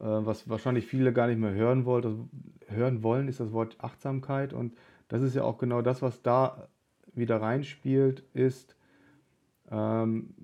äh, 0.00 0.04
was 0.04 0.48
wahrscheinlich 0.48 0.86
viele 0.86 1.12
gar 1.12 1.28
nicht 1.28 1.38
mehr 1.38 1.52
hören 1.52 1.84
wollen. 1.84 2.04
Also, 2.04 2.28
hören 2.68 3.02
wollen, 3.02 3.28
ist 3.28 3.40
das 3.40 3.52
Wort 3.52 3.76
Achtsamkeit. 3.78 4.52
Und 4.52 4.76
das 5.08 5.22
ist 5.22 5.34
ja 5.34 5.44
auch 5.44 5.58
genau 5.58 5.82
das, 5.82 6.02
was 6.02 6.22
da 6.22 6.68
wieder 7.14 7.40
reinspielt, 7.40 8.24
ist, 8.32 8.76
ähm, 9.70 10.34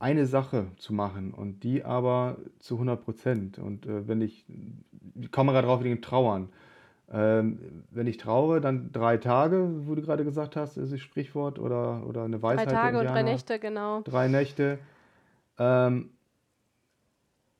eine 0.00 0.26
Sache 0.26 0.66
zu 0.78 0.94
machen 0.94 1.32
und 1.32 1.62
die 1.62 1.84
aber 1.84 2.38
zu 2.58 2.74
100 2.74 3.04
Prozent. 3.04 3.58
Und 3.58 3.86
äh, 3.86 4.08
wenn 4.08 4.22
ich, 4.22 4.46
ich 5.14 5.30
komme 5.30 5.52
gerade 5.52 5.68
drauf 5.68 5.84
wegen 5.84 6.02
Trauern. 6.02 6.48
Ähm, 7.12 7.58
wenn 7.90 8.06
ich 8.06 8.16
traue, 8.18 8.60
dann 8.60 8.92
drei 8.92 9.16
Tage, 9.16 9.68
wo 9.86 9.94
du 9.96 10.02
gerade 10.02 10.24
gesagt 10.24 10.56
hast, 10.56 10.76
ist 10.76 10.92
das 10.92 11.00
Sprichwort 11.00 11.58
oder, 11.58 12.06
oder 12.06 12.22
eine 12.22 12.40
Weisheit. 12.40 12.68
Drei 12.68 12.72
Tage 12.72 12.98
und 13.00 13.06
drei 13.06 13.22
Nächte, 13.22 13.58
genau. 13.58 14.02
Drei 14.02 14.28
Nächte. 14.28 14.78
Ähm, 15.58 16.10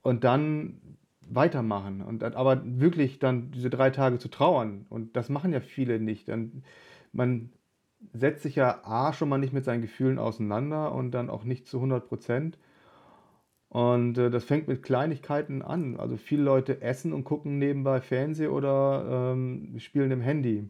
und 0.02 0.24
dann 0.24 0.80
weitermachen. 1.20 2.00
Und 2.00 2.22
aber 2.22 2.62
wirklich 2.64 3.18
dann 3.18 3.50
diese 3.50 3.70
drei 3.70 3.90
Tage 3.90 4.18
zu 4.18 4.28
trauern. 4.28 4.86
Und 4.88 5.16
das 5.16 5.28
machen 5.28 5.52
ja 5.52 5.60
viele 5.60 6.00
nicht. 6.00 6.28
Dann, 6.28 6.62
man 7.12 7.50
setzt 8.12 8.42
sich 8.42 8.56
ja 8.56 8.80
A 8.84 9.12
schon 9.12 9.28
mal 9.28 9.38
nicht 9.38 9.52
mit 9.52 9.64
seinen 9.64 9.82
Gefühlen 9.82 10.18
auseinander 10.18 10.92
und 10.92 11.12
dann 11.12 11.30
auch 11.30 11.44
nicht 11.44 11.66
zu 11.66 11.78
100 11.78 12.08
Prozent. 12.08 12.58
Und 13.68 14.18
äh, 14.18 14.30
das 14.30 14.44
fängt 14.44 14.66
mit 14.66 14.82
Kleinigkeiten 14.82 15.62
an. 15.62 15.96
Also 15.96 16.16
viele 16.16 16.42
Leute 16.42 16.82
essen 16.82 17.12
und 17.12 17.24
gucken 17.24 17.58
nebenbei 17.58 18.00
Fernsehen 18.00 18.50
oder 18.50 19.32
ähm, 19.32 19.78
spielen 19.78 20.10
im 20.10 20.20
Handy. 20.20 20.68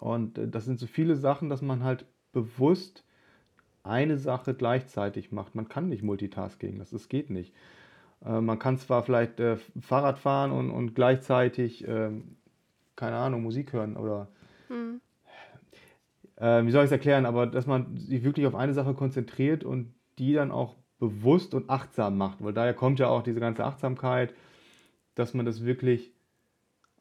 Und 0.00 0.38
äh, 0.38 0.48
das 0.48 0.64
sind 0.64 0.78
so 0.78 0.86
viele 0.86 1.16
Sachen, 1.16 1.50
dass 1.50 1.60
man 1.62 1.84
halt 1.84 2.06
bewusst 2.32 3.04
eine 3.82 4.18
Sache 4.18 4.54
gleichzeitig 4.54 5.30
macht. 5.30 5.54
Man 5.54 5.68
kann 5.68 5.88
nicht 5.88 6.02
Multitasking, 6.02 6.78
das, 6.78 6.90
das 6.90 7.08
geht 7.08 7.30
nicht. 7.30 7.54
Äh, 8.24 8.40
man 8.40 8.58
kann 8.58 8.78
zwar 8.78 9.02
vielleicht 9.02 9.38
äh, 9.40 9.56
Fahrrad 9.80 10.18
fahren 10.18 10.52
und, 10.52 10.70
und 10.70 10.94
gleichzeitig, 10.94 11.86
ähm, 11.86 12.36
keine 12.96 13.16
Ahnung, 13.16 13.42
Musik 13.42 13.72
hören 13.72 13.96
oder 13.96 14.28
hm. 14.68 15.00
Wie 16.38 16.70
soll 16.70 16.82
ich 16.82 16.88
es 16.88 16.92
erklären, 16.92 17.24
aber 17.24 17.46
dass 17.46 17.66
man 17.66 17.96
sich 17.96 18.22
wirklich 18.22 18.46
auf 18.46 18.54
eine 18.54 18.74
Sache 18.74 18.92
konzentriert 18.92 19.64
und 19.64 19.94
die 20.18 20.34
dann 20.34 20.50
auch 20.50 20.76
bewusst 20.98 21.54
und 21.54 21.70
achtsam 21.70 22.16
macht, 22.16 22.42
weil 22.42 22.52
daher 22.52 22.74
kommt 22.74 22.98
ja 22.98 23.08
auch 23.08 23.22
diese 23.22 23.40
ganze 23.40 23.64
Achtsamkeit, 23.64 24.34
dass 25.14 25.34
man 25.34 25.46
das 25.46 25.64
wirklich, 25.64 26.12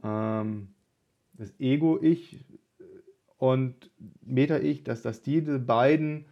ähm, 0.04 0.70
das 1.34 1.54
Ego-Ich 1.60 2.46
und 3.38 3.92
Meta-Ich, 4.22 4.84
dass, 4.84 5.02
dass 5.02 5.22
diese 5.22 5.60
beiden 5.60 6.26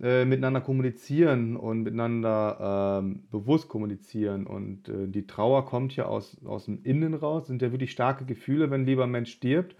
äh, 0.00 0.24
miteinander 0.24 0.60
kommunizieren 0.60 1.56
und 1.56 1.84
miteinander 1.84 3.00
ähm, 3.00 3.24
bewusst 3.30 3.68
kommunizieren. 3.68 4.46
Und 4.46 4.88
äh, 4.88 5.06
die 5.06 5.26
Trauer 5.26 5.66
kommt 5.66 5.94
ja 5.94 6.06
aus, 6.06 6.36
aus 6.44 6.64
dem 6.64 6.82
Innen 6.82 7.14
raus, 7.14 7.46
sind 7.46 7.62
ja 7.62 7.70
wirklich 7.70 7.92
starke 7.92 8.24
Gefühle, 8.24 8.70
wenn 8.70 8.82
ein 8.82 8.86
lieber 8.86 9.06
Mensch 9.06 9.30
stirbt. 9.30 9.76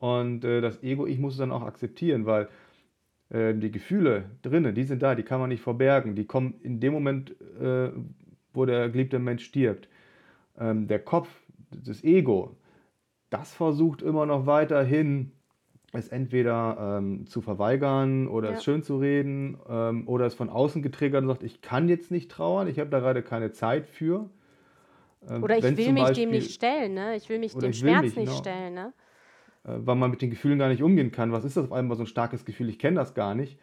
Und 0.00 0.44
äh, 0.44 0.60
das 0.60 0.82
Ego-Ich 0.82 1.18
muss 1.18 1.34
es 1.34 1.38
dann 1.38 1.52
auch 1.52 1.62
akzeptieren, 1.62 2.24
weil 2.24 2.48
äh, 3.28 3.54
die 3.54 3.70
Gefühle 3.70 4.24
drinnen, 4.42 4.74
die 4.74 4.84
sind 4.84 5.02
da, 5.02 5.14
die 5.14 5.22
kann 5.22 5.40
man 5.40 5.50
nicht 5.50 5.62
verbergen. 5.62 6.16
Die 6.16 6.24
kommen 6.24 6.54
in 6.62 6.80
dem 6.80 6.94
Moment, 6.94 7.36
äh, 7.60 7.90
wo 8.52 8.64
der 8.64 8.88
geliebte 8.88 9.18
Mensch 9.18 9.44
stirbt. 9.44 9.88
Ähm, 10.58 10.88
der 10.88 11.00
Kopf, 11.00 11.28
das 11.70 12.02
Ego, 12.02 12.56
das 13.28 13.52
versucht 13.52 14.00
immer 14.00 14.24
noch 14.24 14.46
weiterhin, 14.46 15.32
es 15.92 16.08
entweder 16.08 16.98
ähm, 16.98 17.26
zu 17.26 17.42
verweigern 17.42 18.26
oder 18.26 18.50
ja. 18.50 18.56
es 18.56 18.64
schön 18.64 18.82
zu 18.82 18.98
reden 18.98 19.58
ähm, 19.68 20.08
oder 20.08 20.24
es 20.24 20.34
von 20.34 20.48
außen 20.48 20.82
getriggert 20.82 21.22
und 21.22 21.28
sagt, 21.28 21.42
ich 21.42 21.60
kann 21.60 21.88
jetzt 21.88 22.10
nicht 22.10 22.30
trauern, 22.30 22.68
ich 22.68 22.78
habe 22.78 22.90
da 22.90 23.00
gerade 23.00 23.22
keine 23.22 23.52
Zeit 23.52 23.86
für. 23.86 24.30
Ähm, 25.28 25.42
oder 25.42 25.58
ich 25.58 25.64
will 25.64 25.92
mich 25.92 26.04
Beispiel, 26.04 26.24
dem 26.24 26.30
nicht 26.30 26.52
stellen, 26.52 26.94
ne? 26.94 27.16
ich 27.16 27.28
will 27.28 27.38
mich 27.38 27.54
dem 27.54 27.72
Schmerz 27.72 28.02
mich, 28.02 28.16
nicht 28.16 28.26
genau. 28.26 28.38
stellen. 28.38 28.74
Ne? 28.74 28.92
Äh, 29.64 29.78
weil 29.78 29.96
man 29.96 30.10
mit 30.10 30.22
den 30.22 30.30
Gefühlen 30.30 30.58
gar 30.58 30.68
nicht 30.68 30.82
umgehen 30.82 31.12
kann. 31.12 31.32
Was 31.32 31.44
ist 31.44 31.56
das 31.56 31.66
auf 31.66 31.72
einmal 31.72 31.96
so 31.96 32.04
ein 32.04 32.06
starkes 32.06 32.44
Gefühl? 32.44 32.68
Ich 32.68 32.78
kenne 32.78 32.96
das 32.96 33.14
gar 33.14 33.34
nicht. 33.34 33.58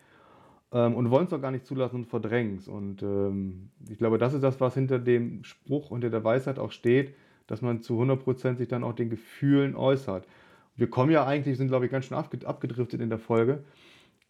Ähm, 0.72 0.96
und 0.96 1.10
wollen 1.12 1.28
es 1.28 1.34
auch 1.34 1.42
gar 1.42 1.52
nicht 1.52 1.66
zulassen 1.66 1.98
und 1.98 2.06
verdrängen 2.08 2.58
es. 2.58 2.68
Und 2.68 3.02
ähm, 3.02 3.70
ich 3.90 3.98
glaube, 3.98 4.18
das 4.18 4.34
ist 4.34 4.44
das, 4.44 4.60
was 4.60 4.74
hinter 4.74 5.00
dem 5.00 5.44
Spruch, 5.44 5.90
hinter 5.90 6.10
der 6.10 6.24
Weisheit 6.24 6.60
auch 6.60 6.72
steht, 6.72 7.16
dass 7.48 7.62
man 7.62 7.82
zu 7.82 8.02
100% 8.02 8.58
sich 8.58 8.68
dann 8.68 8.84
auch 8.84 8.94
den 8.94 9.10
Gefühlen 9.10 9.76
äußert. 9.76 10.28
Wir 10.76 10.90
kommen 10.90 11.12
ja 11.12 11.26
eigentlich, 11.26 11.58
sind 11.58 11.70
glaube 11.70 11.86
ich 11.86 11.92
ganz 11.92 12.06
schön 12.06 12.18
abgedriftet 12.18 13.02
in 13.02 13.10
der 13.10 13.20
Folge, 13.20 13.64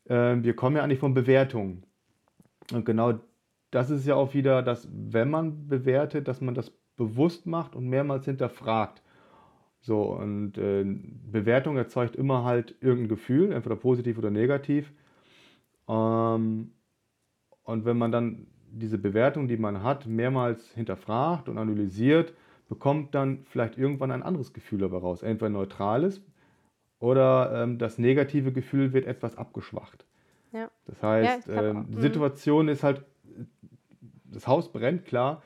ähm, 0.07 0.43
wir 0.43 0.55
kommen 0.55 0.75
ja 0.75 0.83
eigentlich 0.83 0.99
von 0.99 1.13
Bewertungen. 1.13 1.83
Und 2.71 2.85
genau 2.85 3.19
das 3.71 3.89
ist 3.89 4.05
ja 4.05 4.15
auch 4.15 4.33
wieder, 4.33 4.61
dass 4.61 4.87
wenn 4.91 5.29
man 5.29 5.67
bewertet, 5.67 6.27
dass 6.27 6.41
man 6.41 6.55
das 6.55 6.71
bewusst 6.95 7.45
macht 7.45 7.75
und 7.75 7.87
mehrmals 7.87 8.25
hinterfragt. 8.25 9.01
So, 9.81 10.01
und 10.03 10.57
äh, 10.57 10.83
Bewertung 10.83 11.77
erzeugt 11.77 12.15
immer 12.15 12.43
halt 12.43 12.75
irgendein 12.81 13.09
Gefühl, 13.09 13.51
entweder 13.51 13.75
positiv 13.75 14.17
oder 14.17 14.31
negativ. 14.31 14.91
Ähm, 15.87 16.71
und 17.63 17.85
wenn 17.85 17.97
man 17.97 18.11
dann 18.11 18.47
diese 18.71 18.97
Bewertung, 18.97 19.47
die 19.47 19.57
man 19.57 19.83
hat, 19.83 20.05
mehrmals 20.05 20.71
hinterfragt 20.73 21.49
und 21.49 21.57
analysiert, 21.57 22.33
bekommt 22.67 23.15
dann 23.15 23.43
vielleicht 23.45 23.77
irgendwann 23.77 24.11
ein 24.11 24.23
anderes 24.23 24.53
Gefühl 24.53 24.79
dabei 24.79 24.97
raus. 24.97 25.23
Entweder 25.23 25.49
neutrales 25.49 26.21
oder 26.99 27.63
ähm, 27.63 27.77
das 27.77 27.97
negative 27.97 28.51
Gefühl 28.51 28.93
wird 28.93 29.05
etwas 29.05 29.37
abgeschwacht. 29.37 30.05
Ja. 30.51 30.69
Das 30.85 31.01
heißt, 31.03 31.47
ja, 31.47 31.63
ähm, 31.63 31.85
die 31.89 31.97
mhm. 31.97 32.01
Situation 32.01 32.67
ist 32.67 32.83
halt, 32.83 33.05
das 34.25 34.47
Haus 34.47 34.71
brennt, 34.71 35.05
klar. 35.05 35.43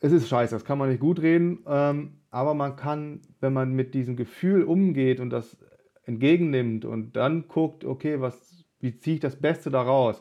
Es 0.00 0.12
ist 0.12 0.28
scheiße, 0.28 0.54
das 0.54 0.64
kann 0.64 0.78
man 0.78 0.90
nicht 0.90 1.00
gut 1.00 1.20
reden. 1.22 1.60
Ähm, 1.66 2.18
aber 2.34 2.54
man 2.54 2.74
kann, 2.74 3.20
wenn 3.38 3.52
man 3.52 3.74
mit 3.74 3.94
diesem 3.94 4.16
Gefühl 4.16 4.64
umgeht 4.64 5.20
und 5.20 5.30
das 5.30 5.56
entgegennimmt 6.02 6.84
und 6.84 7.14
dann 7.14 7.46
guckt, 7.46 7.84
okay, 7.84 8.20
was, 8.20 8.64
wie 8.80 8.98
ziehe 8.98 9.14
ich 9.14 9.20
das 9.20 9.36
Beste 9.36 9.70
daraus, 9.70 10.20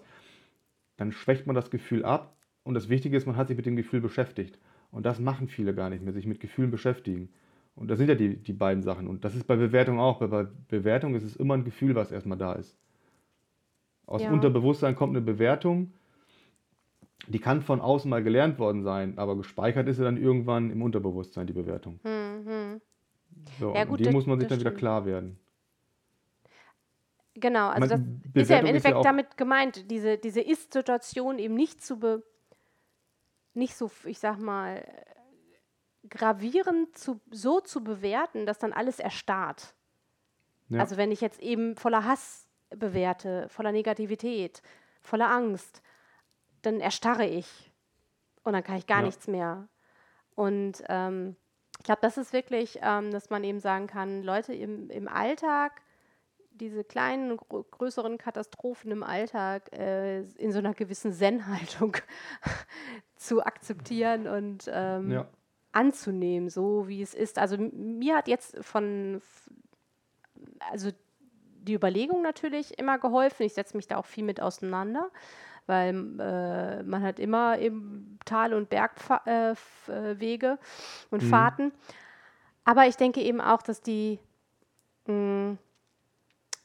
dann 0.95 1.11
schwächt 1.11 1.47
man 1.47 1.55
das 1.55 1.71
Gefühl 1.71 2.05
ab. 2.05 2.37
Und 2.61 2.75
das 2.75 2.87
Wichtige 2.87 3.17
ist, 3.17 3.25
man 3.25 3.35
hat 3.35 3.47
sich 3.47 3.57
mit 3.57 3.65
dem 3.65 3.75
Gefühl 3.75 3.99
beschäftigt. 3.99 4.59
Und 4.91 5.07
das 5.07 5.19
machen 5.19 5.47
viele 5.47 5.73
gar 5.73 5.89
nicht 5.89 6.03
mehr, 6.03 6.13
sich 6.13 6.27
mit 6.27 6.39
Gefühlen 6.39 6.69
beschäftigen. 6.69 7.29
Und 7.73 7.87
das 7.87 7.97
sind 7.97 8.09
ja 8.09 8.15
die, 8.15 8.37
die 8.37 8.53
beiden 8.53 8.83
Sachen. 8.83 9.07
Und 9.07 9.25
das 9.25 9.33
ist 9.33 9.47
bei 9.47 9.55
Bewertung 9.55 9.99
auch. 9.99 10.19
Bei 10.19 10.45
Bewertung 10.67 11.15
ist 11.15 11.23
es 11.23 11.35
immer 11.35 11.55
ein 11.55 11.63
Gefühl, 11.63 11.95
was 11.95 12.11
erstmal 12.11 12.37
da 12.37 12.53
ist. 12.53 12.77
Aus 14.05 14.21
ja. 14.21 14.31
Unterbewusstsein 14.31 14.95
kommt 14.95 15.15
eine 15.15 15.25
Bewertung 15.25 15.93
die 17.27 17.39
kann 17.39 17.61
von 17.61 17.81
außen 17.81 18.09
mal 18.09 18.23
gelernt 18.23 18.59
worden 18.59 18.83
sein, 18.83 19.17
aber 19.17 19.37
gespeichert 19.37 19.87
ist 19.87 19.97
sie 19.97 20.03
dann 20.03 20.17
irgendwann 20.17 20.71
im 20.71 20.81
Unterbewusstsein, 20.81 21.47
die 21.47 21.53
Bewertung. 21.53 21.99
Mhm. 22.03 22.81
So, 23.59 23.73
ja, 23.73 23.85
gut, 23.85 23.99
die 23.99 24.05
das, 24.05 24.13
muss 24.13 24.25
man 24.25 24.39
sich 24.39 24.49
dann 24.49 24.59
stimmt. 24.59 24.71
wieder 24.71 24.79
klar 24.79 25.05
werden. 25.05 25.39
Genau, 27.35 27.69
also 27.69 27.87
das 27.87 27.99
Bewertung 27.99 28.41
ist 28.41 28.49
ja 28.49 28.59
im 28.59 28.65
Endeffekt 28.67 28.95
ja 28.95 29.01
damit 29.01 29.37
gemeint, 29.37 29.89
diese, 29.89 30.17
diese 30.17 30.41
Ist-Situation 30.41 31.39
eben 31.39 31.55
nicht 31.55 31.83
zu 31.83 31.99
be, 31.99 32.23
nicht 33.53 33.75
so, 33.75 33.89
ich 34.05 34.19
sag 34.19 34.39
mal, 34.39 34.83
gravierend 36.09 36.95
zu, 36.97 37.21
so 37.31 37.59
zu 37.59 37.83
bewerten, 37.83 38.45
dass 38.45 38.59
dann 38.59 38.73
alles 38.73 38.99
erstarrt. 38.99 39.73
Ja. 40.69 40.79
Also 40.79 40.97
wenn 40.97 41.11
ich 41.11 41.21
jetzt 41.21 41.41
eben 41.41 41.75
voller 41.75 42.05
Hass 42.05 42.47
bewerte, 42.69 43.47
voller 43.49 43.71
Negativität, 43.71 44.61
voller 45.01 45.31
Angst, 45.31 45.81
dann 46.63 46.79
erstarre 46.79 47.27
ich 47.27 47.71
und 48.43 48.53
dann 48.53 48.63
kann 48.63 48.77
ich 48.77 48.87
gar 48.87 48.99
ja. 48.99 49.05
nichts 49.05 49.27
mehr. 49.27 49.67
Und 50.35 50.83
ähm, 50.87 51.35
ich 51.77 51.83
glaube, 51.83 52.01
das 52.01 52.17
ist 52.17 52.33
wirklich, 52.33 52.79
ähm, 52.81 53.11
dass 53.11 53.29
man 53.29 53.43
eben 53.43 53.59
sagen 53.59 53.87
kann, 53.87 54.23
Leute 54.23 54.53
im, 54.53 54.89
im 54.89 55.07
Alltag, 55.07 55.81
diese 56.51 56.83
kleinen 56.83 57.35
größeren 57.37 58.17
Katastrophen 58.17 58.91
im 58.91 59.03
Alltag 59.03 59.73
äh, 59.73 60.21
in 60.21 60.51
so 60.51 60.59
einer 60.59 60.73
gewissen 60.73 61.11
Zen-Haltung 61.11 61.97
zu 63.15 63.43
akzeptieren 63.43 64.27
und 64.27 64.69
ähm, 64.71 65.11
ja. 65.11 65.27
anzunehmen, 65.71 66.49
so 66.49 66.87
wie 66.87 67.01
es 67.01 67.15
ist. 67.15 67.39
Also 67.39 67.57
mir 67.57 68.15
hat 68.15 68.27
jetzt 68.27 68.63
von, 68.63 69.21
also 70.71 70.91
die 71.63 71.73
Überlegung 71.73 72.21
natürlich 72.21 72.77
immer 72.77 72.99
geholfen. 72.99 73.43
Ich 73.43 73.53
setze 73.53 73.75
mich 73.75 73.87
da 73.87 73.97
auch 73.97 74.05
viel 74.05 74.23
mit 74.23 74.39
auseinander 74.39 75.09
weil 75.65 75.95
äh, 76.19 76.83
man 76.83 77.03
hat 77.03 77.19
immer 77.19 77.59
eben 77.59 78.19
Tal- 78.25 78.53
und 78.53 78.69
Bergwege 78.69 80.47
äh, 80.47 80.57
und 81.09 81.23
mhm. 81.23 81.27
Fahrten. 81.27 81.71
Aber 82.65 82.87
ich 82.87 82.95
denke 82.95 83.21
eben 83.21 83.41
auch, 83.41 83.61
dass 83.61 83.81
die, 83.81 84.19
mh, 85.05 85.13
mm, 85.13 85.57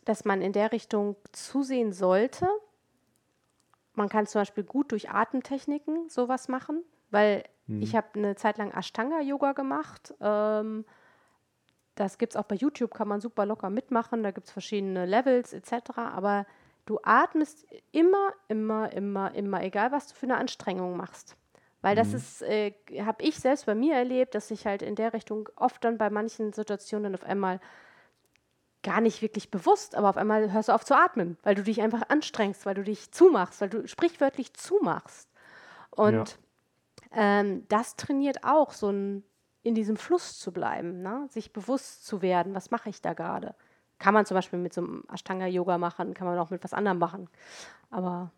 dass 0.05 0.25
man 0.25 0.41
in 0.41 0.53
der 0.53 0.73
Richtung 0.73 1.17
zusehen 1.33 1.93
sollte. 1.93 2.49
Man 3.95 4.09
kann 4.09 4.27
zum 4.27 4.41
Beispiel 4.41 4.65
gut 4.65 4.93
durch 4.93 5.11
Atemtechniken 5.11 6.09
sowas 6.09 6.49
machen, 6.49 6.83
weil 7.11 7.45
mhm. 7.67 7.83
ich 7.83 7.95
habe 7.95 8.07
eine 8.15 8.37
Zeit 8.37 8.59
lang 8.59 8.71
Ashtanga-Yoga 8.71 9.53
gemacht. 9.53 10.15
Ähm, 10.21 10.85
das 11.95 12.17
gibt 12.17 12.33
es 12.33 12.37
auch 12.37 12.45
bei 12.45 12.55
YouTube, 12.55 12.95
kann 12.95 13.09
man 13.09 13.21
super 13.21 13.45
locker 13.45 13.71
mitmachen. 13.71 14.23
Da 14.23 14.31
gibt 14.31 14.47
es 14.47 14.53
verschiedene 14.53 15.05
Levels 15.05 15.53
etc. 15.53 15.99
Aber 15.99 16.47
Du 16.89 16.99
atmest 17.03 17.67
immer, 17.93 18.33
immer, 18.49 18.91
immer, 18.95 19.35
immer, 19.35 19.63
egal 19.63 19.93
was 19.93 20.07
du 20.07 20.15
für 20.15 20.25
eine 20.25 20.39
Anstrengung 20.39 20.97
machst. 20.97 21.37
Weil 21.83 21.95
das 21.95 22.09
mhm. 22.09 22.17
ist, 22.17 22.41
äh, 22.41 22.73
habe 23.01 23.23
ich 23.23 23.39
selbst 23.39 23.67
bei 23.67 23.75
mir 23.75 23.95
erlebt, 23.95 24.35
dass 24.35 24.51
ich 24.51 24.67
halt 24.67 24.81
in 24.81 24.95
der 24.95 25.13
Richtung 25.13 25.51
oft 25.57 25.85
dann 25.85 25.99
bei 25.99 26.09
manchen 26.09 26.55
Situationen 26.55 27.15
auf 27.15 27.25
einmal 27.25 27.61
gar 28.83 29.03
nicht 29.03 29.21
wirklich 29.21 29.51
bewusst, 29.51 29.97
aber 29.97 30.09
auf 30.09 30.17
einmal 30.17 30.51
hörst 30.51 30.71
du 30.71 30.73
auf 30.73 30.83
zu 30.83 30.97
atmen, 30.97 31.37
weil 31.43 31.55
du 31.55 31.63
dich 31.63 31.83
einfach 31.83 32.09
anstrengst, 32.09 32.65
weil 32.65 32.75
du 32.75 32.83
dich 32.83 33.11
zumachst, 33.13 33.61
weil 33.61 33.69
du 33.69 33.87
sprichwörtlich 33.87 34.55
zumachst. 34.55 35.29
Und 35.91 36.39
ja. 37.13 37.41
ähm, 37.41 37.67
das 37.69 37.97
trainiert 37.97 38.45
auch, 38.45 38.73
so 38.73 38.89
ein, 38.89 39.25
in 39.63 39.75
diesem 39.75 39.99
Fluss 39.99 40.39
zu 40.39 40.53
bleiben, 40.53 41.03
ne? 41.03 41.27
sich 41.29 41.53
bewusst 41.53 42.07
zu 42.07 42.23
werden, 42.23 42.55
was 42.55 42.71
mache 42.71 42.89
ich 42.89 43.03
da 43.03 43.13
gerade. 43.13 43.55
Kann 43.99 44.15
man 44.15 44.27
zum 44.27 44.37
Beispiel 44.37 44.59
mit 44.59 44.73
so 44.73 44.81
einem 44.81 45.05
Ashtanga-Yoga 45.13 45.79
machen, 45.79 46.15
kann 46.15 46.27
man 46.27 46.39
auch 46.39 46.51
mit 46.51 46.63
was 46.63 46.73
anderem 46.73 46.99
machen. 46.99 47.29
Aber 47.91 48.31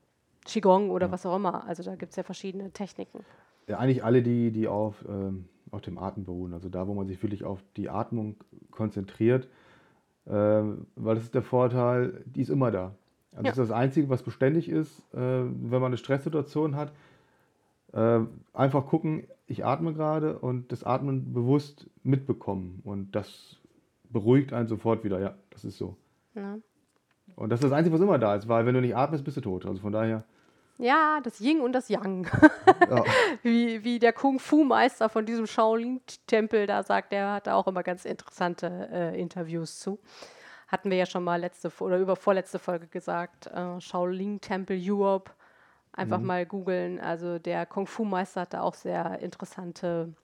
Qigong 0.46 0.90
oder 0.90 1.07
ja. 1.07 1.12
was 1.12 1.27
auch 1.27 1.37
immer, 1.37 1.66
also 1.66 1.83
da 1.83 1.96
gibt 1.96 2.11
es 2.11 2.16
ja 2.16 2.23
verschiedene 2.23 2.70
Techniken. 2.70 3.25
Ja, 3.66 3.79
eigentlich 3.79 4.03
alle, 4.03 4.23
die, 4.23 4.51
die 4.51 4.68
auf, 4.68 5.05
ähm, 5.09 5.44
auf 5.70 5.83
dem 5.83 5.99
Atem 5.99 6.25
beruhen. 6.25 6.55
Also 6.55 6.68
da, 6.68 6.88
wo 6.88 6.94
man 6.94 7.07
sich 7.07 7.23
wirklich 7.23 7.44
auf 7.44 7.62
die 7.77 7.90
Atmung 7.90 8.37
konzentriert, 8.70 9.49
ähm, 10.27 10.87
weil 10.96 11.14
das 11.14 11.25
ist 11.25 11.35
der 11.35 11.42
Vorteil, 11.42 12.25
die 12.27 12.40
ist 12.40 12.49
immer 12.49 12.70
da. 12.70 12.94
Also 13.33 13.44
ja. 13.44 13.51
Das 13.51 13.59
ist 13.59 13.70
das 13.70 13.70
Einzige, 13.70 14.09
was 14.09 14.23
beständig 14.23 14.68
ist, 14.68 14.99
äh, 15.12 15.18
wenn 15.18 15.81
man 15.81 15.85
eine 15.85 15.99
Stresssituation 15.99 16.75
hat. 16.75 16.92
Äh, 17.92 18.20
einfach 18.53 18.87
gucken, 18.87 19.25
ich 19.46 19.64
atme 19.64 19.92
gerade 19.92 20.38
und 20.38 20.73
das 20.73 20.85
Atmen 20.85 21.33
bewusst 21.33 21.88
mitbekommen. 22.03 22.81
Und 22.85 23.12
das 23.14 23.60
beruhigt 24.11 24.53
einen 24.53 24.68
sofort 24.68 25.05
wieder. 25.05 25.20
Ja, 25.20 25.35
das 25.51 25.64
ist 25.64 25.79
so. 25.79 25.96
Ja. 26.35 26.59
Und 27.37 27.51
das 27.51 27.61
ist 27.61 27.64
das 27.64 27.73
Einzige, 27.73 27.94
was 27.94 28.03
immer 28.03 28.18
da 28.18 28.35
ist, 28.35 28.49
weil 28.49 28.66
wenn 28.66 28.75
du 28.75 28.81
nicht 28.81 28.96
atmest, 28.96 29.25
bist 29.25 29.37
du 29.37 29.40
tot. 29.40 29.66
Also 29.66 29.81
von 29.81 29.92
daher. 29.92 30.25
Ja, 30.79 31.20
das 31.23 31.40
Ying 31.40 31.61
und 31.61 31.73
das 31.73 31.88
Yang. 31.88 32.27
Ja. 32.90 33.05
wie, 33.42 33.85
wie 33.85 33.99
der 34.01 34.12
Kung-Fu-Meister 34.12 35.09
von 35.09 35.25
diesem 35.25 35.46
Shaolin-Tempel 35.46 36.66
da 36.66 36.83
sagt, 36.83 37.12
der 37.12 37.35
hat 37.35 37.46
da 37.46 37.55
auch 37.55 37.68
immer 37.68 37.85
ganz 37.85 38.05
interessante 38.05 38.88
äh, 38.90 39.20
Interviews 39.20 39.79
zu. 39.79 40.01
Hatten 40.66 40.90
wir 40.90 40.96
ja 40.96 41.07
schon 41.07 41.23
mal 41.23 41.40
letzte 41.40 41.70
oder 41.81 41.99
über 41.99 42.16
vorletzte 42.16 42.59
Folge 42.59 42.88
gesagt. 42.88 43.46
Äh, 43.46 43.81
Shaolin-Tempel 43.81 44.81
Europe. 44.83 45.31
Einfach 45.92 46.18
mhm. 46.18 46.27
mal 46.27 46.46
googeln. 46.46 46.99
Also 46.99 47.38
der 47.38 47.66
Kung-Fu-Meister 47.66 48.40
hat 48.40 48.55
da 48.55 48.62
auch 48.62 48.75
sehr 48.75 49.20
interessante 49.20 50.14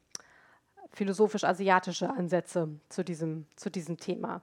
philosophisch-asiatische 0.97 2.11
Ansätze 2.11 2.69
zu 2.89 3.05
diesem, 3.05 3.47
zu 3.55 3.71
diesem 3.71 3.99
Thema. 3.99 4.41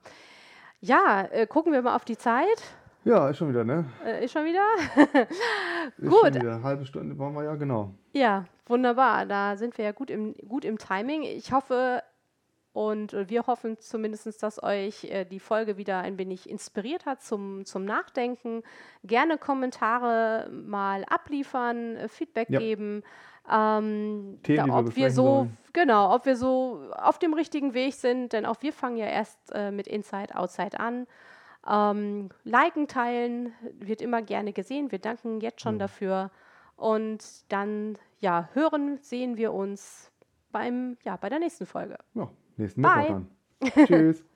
Ja, 0.79 1.27
äh, 1.31 1.47
gucken 1.47 1.73
wir 1.73 1.81
mal 1.81 1.95
auf 1.95 2.05
die 2.05 2.17
Zeit. 2.17 2.61
Ja, 3.03 3.29
ist 3.29 3.37
schon 3.37 3.49
wieder, 3.49 3.63
ne? 3.63 3.85
Äh, 4.05 4.23
ist 4.23 4.31
schon 4.31 4.45
wieder? 4.45 4.63
gut. 5.99 6.11
Schon 6.11 6.33
wieder. 6.35 6.63
Halbe 6.63 6.85
Stunde 6.85 7.17
waren 7.17 7.33
wir 7.33 7.43
ja, 7.43 7.55
genau. 7.55 7.93
Ja, 8.13 8.45
wunderbar. 8.67 9.25
Da 9.25 9.57
sind 9.57 9.77
wir 9.77 9.85
ja 9.85 9.91
gut 9.91 10.09
im, 10.09 10.35
gut 10.47 10.63
im 10.63 10.77
Timing. 10.77 11.23
Ich 11.23 11.51
hoffe 11.51 12.01
und 12.73 13.15
wir 13.29 13.45
hoffen 13.45 13.77
zumindest, 13.79 14.41
dass 14.41 14.61
euch 14.61 15.03
äh, 15.05 15.25
die 15.25 15.39
Folge 15.39 15.77
wieder 15.77 15.99
ein 15.99 16.17
wenig 16.17 16.49
inspiriert 16.49 17.05
hat 17.05 17.21
zum, 17.21 17.65
zum 17.65 17.85
Nachdenken. 17.85 18.63
Gerne 19.03 19.37
Kommentare 19.37 20.49
mal 20.51 21.05
abliefern, 21.05 21.95
äh, 21.95 22.07
Feedback 22.07 22.49
ja. 22.49 22.59
geben. 22.59 23.03
Ähm, 23.51 24.39
Themen, 24.41 24.69
da, 24.69 24.79
ob 24.79 24.87
wir, 24.87 24.95
wir 24.95 25.11
so, 25.11 25.23
sollen. 25.23 25.57
genau, 25.71 26.15
ob 26.15 26.25
wir 26.25 26.35
so 26.35 26.89
auf 26.93 27.19
dem 27.19 27.35
richtigen 27.35 27.75
Weg 27.75 27.93
sind, 27.93 28.33
denn 28.33 28.45
auch 28.45 28.61
wir 28.61 28.73
fangen 28.73 28.97
ja 28.97 29.05
erst 29.05 29.37
äh, 29.53 29.69
mit 29.69 29.87
Inside, 29.87 30.35
Outside 30.35 30.79
an. 30.79 31.05
Ähm, 31.69 32.29
liken, 32.43 32.87
teilen 32.87 33.53
wird 33.79 34.01
immer 34.01 34.23
gerne 34.23 34.51
gesehen. 34.51 34.91
Wir 34.91 34.99
danken 34.99 35.41
jetzt 35.41 35.61
schon 35.61 35.75
mhm. 35.75 35.79
dafür. 35.79 36.31
Und 36.75 37.23
dann, 37.49 37.99
ja, 38.19 38.49
hören, 38.53 38.97
sehen 39.01 39.37
wir 39.37 39.53
uns 39.53 40.11
beim, 40.51 40.97
ja, 41.03 41.17
bei 41.17 41.29
der 41.29 41.37
nächsten 41.37 41.67
Folge. 41.67 41.97
Ja, 42.15 42.29
nächsten 42.57 42.81
Mittwoch 42.81 43.07
dann. 43.07 43.27
Tschüss. 43.85 44.23